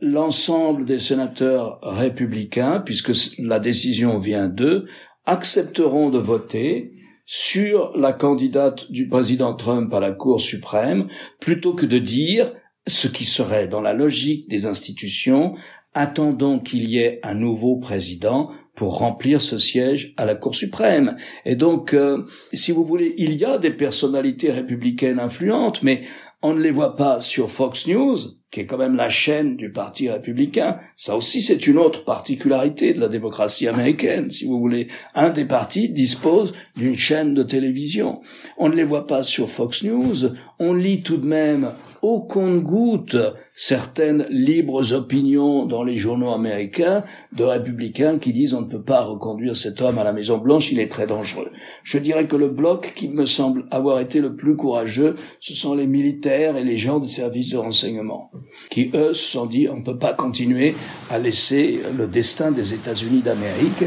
l'ensemble 0.00 0.86
des 0.86 0.98
sénateurs 0.98 1.80
républicains, 1.82 2.80
puisque 2.84 3.12
la 3.38 3.58
décision 3.58 4.18
vient 4.18 4.48
d'eux, 4.48 4.86
accepteront 5.26 6.10
de 6.10 6.18
voter 6.18 6.92
sur 7.26 7.96
la 7.96 8.12
candidate 8.12 8.90
du 8.90 9.08
président 9.08 9.54
Trump 9.54 9.92
à 9.94 10.00
la 10.00 10.10
Cour 10.10 10.40
suprême, 10.40 11.06
plutôt 11.38 11.74
que 11.74 11.86
de 11.86 11.98
dire 11.98 12.52
ce 12.86 13.08
qui 13.08 13.24
serait 13.24 13.68
dans 13.68 13.80
la 13.80 13.92
logique 13.92 14.48
des 14.48 14.66
institutions, 14.66 15.54
attendons 15.94 16.58
qu'il 16.58 16.88
y 16.88 16.98
ait 16.98 17.20
un 17.22 17.34
nouveau 17.34 17.76
président 17.76 18.50
pour 18.74 18.98
remplir 18.98 19.42
ce 19.42 19.58
siège 19.58 20.14
à 20.16 20.24
la 20.24 20.34
Cour 20.34 20.54
suprême. 20.54 21.16
Et 21.44 21.56
donc, 21.56 21.92
euh, 21.92 22.24
si 22.52 22.72
vous 22.72 22.84
voulez, 22.84 23.14
il 23.18 23.34
y 23.34 23.44
a 23.44 23.58
des 23.58 23.72
personnalités 23.72 24.50
républicaines 24.50 25.18
influentes, 25.18 25.82
mais 25.82 26.02
on 26.42 26.54
ne 26.54 26.60
les 26.60 26.70
voit 26.70 26.96
pas 26.96 27.20
sur 27.20 27.50
Fox 27.50 27.86
News, 27.86 28.16
qui 28.50 28.60
est 28.60 28.66
quand 28.66 28.78
même 28.78 28.96
la 28.96 29.10
chaîne 29.10 29.56
du 29.56 29.70
Parti 29.70 30.08
républicain. 30.08 30.78
Ça 30.96 31.14
aussi, 31.14 31.42
c'est 31.42 31.66
une 31.66 31.76
autre 31.76 32.04
particularité 32.04 32.94
de 32.94 33.00
la 33.00 33.08
démocratie 33.08 33.68
américaine, 33.68 34.30
si 34.30 34.46
vous 34.46 34.58
voulez. 34.58 34.88
Un 35.14 35.28
des 35.28 35.44
partis 35.44 35.90
dispose 35.90 36.54
d'une 36.76 36.96
chaîne 36.96 37.34
de 37.34 37.42
télévision. 37.42 38.22
On 38.56 38.70
ne 38.70 38.74
les 38.74 38.84
voit 38.84 39.06
pas 39.06 39.22
sur 39.22 39.50
Fox 39.50 39.82
News. 39.82 40.32
On 40.58 40.72
lit 40.72 41.02
tout 41.02 41.18
de 41.18 41.26
même 41.26 41.70
au 42.02 42.20
compte-goutte 42.20 43.16
certaines 43.54 44.26
libres 44.30 44.92
opinions 44.92 45.66
dans 45.66 45.82
les 45.82 45.96
journaux 45.96 46.32
américains 46.32 47.04
de 47.32 47.44
républicains 47.44 48.18
qui 48.18 48.32
disent 48.32 48.54
on 48.54 48.62
ne 48.62 48.70
peut 48.70 48.82
pas 48.82 49.02
reconduire 49.02 49.56
cet 49.56 49.80
homme 49.80 49.98
à 49.98 50.04
la 50.04 50.12
Maison 50.12 50.38
Blanche, 50.38 50.72
il 50.72 50.80
est 50.80 50.90
très 50.90 51.06
dangereux. 51.06 51.50
Je 51.82 51.98
dirais 51.98 52.26
que 52.26 52.36
le 52.36 52.48
bloc 52.48 52.92
qui 52.94 53.08
me 53.08 53.26
semble 53.26 53.66
avoir 53.70 54.00
été 54.00 54.20
le 54.20 54.34
plus 54.34 54.56
courageux, 54.56 55.14
ce 55.40 55.54
sont 55.54 55.74
les 55.74 55.86
militaires 55.86 56.56
et 56.56 56.64
les 56.64 56.76
gens 56.76 57.00
des 57.00 57.08
services 57.08 57.50
de 57.50 57.58
renseignement, 57.58 58.30
qui 58.70 58.90
eux 58.94 59.12
se 59.12 59.26
sont 59.32 59.46
dit 59.46 59.68
on 59.68 59.76
ne 59.76 59.84
peut 59.84 59.98
pas 59.98 60.14
continuer 60.14 60.74
à 61.10 61.18
laisser 61.18 61.80
le 61.96 62.06
destin 62.06 62.50
des 62.52 62.72
États-Unis 62.72 63.20
d'Amérique 63.20 63.84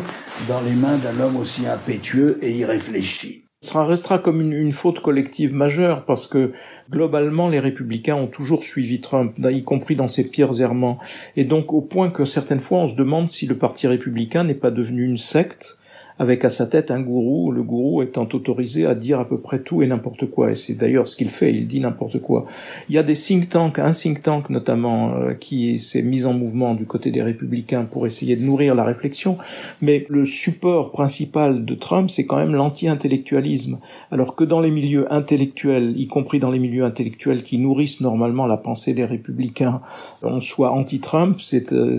dans 0.48 0.62
les 0.62 0.74
mains 0.74 0.98
d'un 0.98 1.20
homme 1.24 1.38
aussi 1.38 1.66
impétueux 1.66 2.38
et 2.42 2.56
irréfléchi. 2.56 3.43
Ça 3.64 3.86
restera 3.86 4.20
comme 4.20 4.42
une, 4.42 4.52
une, 4.52 4.74
faute 4.74 5.00
collective 5.00 5.54
majeure 5.54 6.04
parce 6.04 6.28
que 6.28 6.52
globalement 6.92 7.48
les 7.48 7.62
républicains 7.62 8.14
ont 8.14 8.28
toujours 8.28 8.62
suivi 8.62 9.00
Trump, 9.00 9.36
y 9.40 9.64
compris 9.64 9.96
dans 9.96 10.10
ses 10.10 10.30
pires 10.30 10.60
errements. 10.60 11.00
Et 11.38 11.46
donc 11.46 11.72
au 11.72 11.80
point 11.80 12.10
que 12.10 12.26
certaines 12.26 12.60
fois 12.60 12.80
on 12.80 12.90
se 12.90 12.96
demande 12.96 13.30
si 13.30 13.48
le 13.48 13.58
parti 13.58 13.88
républicain 13.88 14.44
n'est 14.44 14.54
pas 14.54 14.70
devenu 14.70 15.06
une 15.06 15.18
secte 15.18 15.78
avec 16.20 16.46
à 16.46 16.50
sa 16.50 16.68
tête 16.68 16.92
un 16.92 17.00
gourou, 17.00 17.52
le 17.52 17.64
gourou 17.64 18.02
étant 18.02 18.28
autorisé 18.34 18.86
à 18.86 18.96
dire 18.96 19.20
à 19.20 19.28
peu 19.28 19.40
près 19.40 19.60
tout 19.60 19.82
et 19.82 19.88
n'importe 19.88 20.30
quoi. 20.30 20.52
Et 20.52 20.56
c'est 20.56 20.76
d'ailleurs 20.76 21.08
ce 21.08 21.16
qu'il 21.16 21.30
fait, 21.30 21.52
il 21.52 21.68
dit 21.68 21.80
n'importe 21.80 22.20
quoi. 22.22 22.46
Il 22.90 22.96
y 22.96 22.98
a 22.98 23.04
des 23.04 23.16
think 23.16 23.50
tanks, 23.50 23.80
un 23.80 23.92
think 23.92 24.22
tank 24.22 24.50
notamment, 24.50 25.16
euh, 25.16 25.34
qui 25.34 25.80
s'est 25.80 26.02
mis 26.02 26.26
en 26.26 26.34
mouvement 26.34 26.76
du 26.76 26.86
côté 26.86 27.12
des 27.12 27.22
républicains 27.22 27.86
pour 27.86 28.06
essayer 28.06 28.36
de 28.36 28.44
nourrir 28.44 28.76
la 28.76 28.84
réflexion, 28.84 29.38
mais 29.82 30.06
le 30.10 30.26
support 30.26 30.92
principal 30.92 31.66
de 31.66 31.76
Trump, 31.76 32.10
c'est 32.10 32.26
quand 32.26 32.38
même 32.38 32.54
l'anti-intellectualisme. 32.54 33.80
Alors 34.12 34.36
que 34.36 34.44
dans 34.44 34.62
les 34.62 34.72
milieux 34.72 35.12
intellectuels, 35.12 35.94
y 35.98 36.08
compris 36.08 36.40
dans 36.40 36.52
les 36.52 36.60
milieux 36.60 36.84
intellectuels 36.84 37.44
qui 37.44 37.58
nourrissent 37.58 38.02
normalement 38.02 38.46
la 38.46 38.58
pensée 38.58 38.94
des 38.94 39.06
républicains, 39.06 39.82
on 40.22 40.42
soit 40.42 40.72
anti-Trump, 40.72 41.40
c'est 41.40 41.74
euh, 41.74 41.98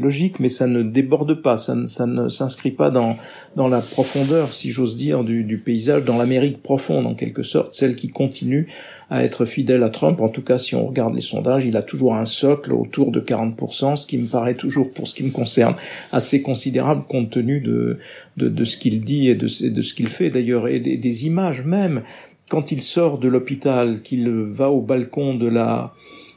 logique, 0.00 0.40
mais 0.40 0.48
ça 0.48 0.66
ne 0.66 0.82
déborde 0.82 1.34
pas, 1.42 1.56
ça 1.56 1.74
ne, 1.74 1.86
ça 1.86 2.06
ne 2.06 2.28
s'inscrit 2.28 2.70
pas 2.70 2.90
dans 2.90 3.16
dans 3.56 3.68
la 3.68 3.80
profondeur, 3.80 4.52
si 4.52 4.70
j'ose 4.70 4.96
dire, 4.96 5.24
du, 5.24 5.44
du 5.44 5.58
paysage, 5.58 6.02
dans 6.04 6.18
l'Amérique 6.18 6.62
profonde 6.62 7.06
en 7.06 7.14
quelque 7.14 7.42
sorte, 7.42 7.74
celle 7.74 7.94
qui 7.94 8.08
continue 8.08 8.68
à 9.10 9.22
être 9.24 9.44
fidèle 9.44 9.82
à 9.82 9.90
Trump. 9.90 10.20
En 10.20 10.28
tout 10.28 10.42
cas, 10.42 10.58
si 10.58 10.74
on 10.74 10.86
regarde 10.86 11.14
les 11.14 11.20
sondages, 11.20 11.64
il 11.64 11.76
a 11.76 11.82
toujours 11.82 12.14
un 12.14 12.26
socle 12.26 12.72
autour 12.72 13.12
de 13.12 13.20
40%, 13.20 13.96
ce 13.96 14.06
qui 14.06 14.18
me 14.18 14.26
paraît 14.26 14.54
toujours, 14.54 14.92
pour 14.92 15.06
ce 15.08 15.14
qui 15.14 15.22
me 15.22 15.30
concerne, 15.30 15.76
assez 16.12 16.42
considérable 16.42 17.04
compte 17.08 17.30
tenu 17.30 17.60
de, 17.60 17.98
de, 18.36 18.48
de 18.48 18.64
ce 18.64 18.76
qu'il 18.76 19.02
dit 19.02 19.28
et 19.28 19.34
de, 19.34 19.46
de 19.68 19.82
ce 19.82 19.94
qu'il 19.94 20.08
fait 20.08 20.30
d'ailleurs, 20.30 20.68
et 20.68 20.80
des, 20.80 20.96
des 20.96 21.26
images 21.26 21.64
même. 21.64 22.02
Quand 22.48 22.72
il 22.72 22.82
sort 22.82 23.18
de 23.18 23.28
l'hôpital, 23.28 24.02
qu'il 24.02 24.28
va 24.28 24.70
au 24.70 24.80
balcon 24.80 25.34
de 25.34 25.46
la 25.46 25.94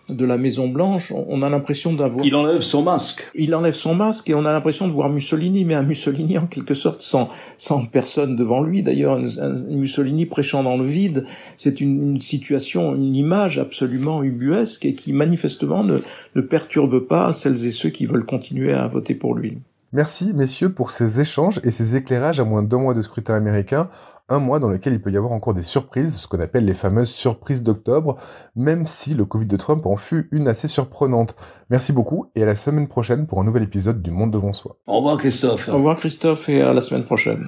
de 0.10 0.26
la 0.26 0.38
Maison 0.38 0.68
Blanche, 0.68 1.14
on 1.16 1.42
a 1.42 1.50
l'impression 1.50 1.94
d'avoir... 1.94 2.26
Il 2.26 2.36
enlève 2.36 2.62
son 2.62 2.84
masque. 2.84 3.30
Il 3.36 3.54
enlève 3.54 3.74
son 3.74 3.96
masque 3.96 4.30
et 4.30 4.36
on 4.36 4.46
a 4.46 4.52
l'impression 4.54 4.88
de 4.88 4.94
voir 4.94 5.10
Mussolini, 5.10 5.66
mais 5.66 5.74
un 5.74 5.84
Mussolini 5.84 6.38
en 6.38 6.48
quelque 6.48 6.74
sorte 6.74 7.02
sans, 7.02 7.30
sans 7.58 7.86
personne 7.86 8.36
devant 8.36 8.62
lui. 8.62 8.84
D'ailleurs, 8.84 9.18
un, 9.18 9.54
Mussolini 9.70 10.26
prêchant 10.26 10.64
dans 10.64 10.78
le 10.78 10.86
vide, 10.86 11.26
c'est 11.58 11.82
une, 11.82 12.16
une, 12.16 12.22
situation, 12.22 12.96
une 12.96 13.16
image 13.16 13.60
absolument 13.60 14.24
ubuesque 14.24 14.86
et 14.86 14.94
qui 14.94 15.14
manifestement 15.14 15.84
ne, 15.84 16.00
ne 16.36 16.42
perturbe 16.42 17.00
pas 17.00 17.34
celles 17.34 17.66
et 17.66 17.72
ceux 17.72 17.90
qui 17.90 18.06
veulent 18.06 18.26
continuer 18.26 18.74
à 18.74 18.88
voter 18.88 19.16
pour 19.16 19.36
lui. 19.36 19.58
Merci 19.94 20.34
messieurs 20.34 20.70
pour 20.70 20.92
ces 20.92 21.22
échanges 21.22 21.62
et 21.64 21.72
ces 21.72 21.96
éclairages 21.96 22.42
à 22.42 22.44
moins 22.44 22.62
d'un 22.62 22.78
mois 22.78 22.94
de 22.94 23.02
scrutin 23.02 23.36
américain 23.36 23.90
un 24.30 24.40
mois 24.40 24.60
dans 24.60 24.70
lequel 24.70 24.94
il 24.94 25.02
peut 25.02 25.12
y 25.12 25.18
avoir 25.18 25.32
encore 25.32 25.54
des 25.54 25.62
surprises, 25.62 26.18
ce 26.18 26.28
qu'on 26.28 26.40
appelle 26.40 26.66
les 26.66 26.74
fameuses 26.74 27.10
surprises 27.10 27.64
d'octobre, 27.64 28.18
même 28.56 28.86
si 28.86 29.14
le 29.14 29.26
Covid 29.26 29.48
de 29.48 29.58
Trump 29.58 29.86
en 29.86 29.96
fut 29.96 30.28
une 30.32 30.48
assez 30.48 30.68
surprenante. 30.68 31.36
Merci 31.70 31.94
beaucoup 31.94 32.30
et 32.36 32.44
à 32.44 32.46
la 32.46 32.56
semaine 32.56 32.88
prochaine 32.88 33.28
pour 33.28 33.40
un 33.40 33.44
nouvel 33.44 33.64
épisode 33.64 34.02
du 34.02 34.12
Monde 34.12 34.32
devant 34.32 34.54
soi. 34.54 34.78
Au 34.88 34.98
revoir 34.98 35.18
Christophe. 35.18 35.70
Au 35.70 35.74
revoir 35.74 35.96
Christophe 35.96 36.50
et 36.50 36.62
à 36.62 36.74
la 36.74 36.82
semaine 36.82 37.04
prochaine. 37.04 37.48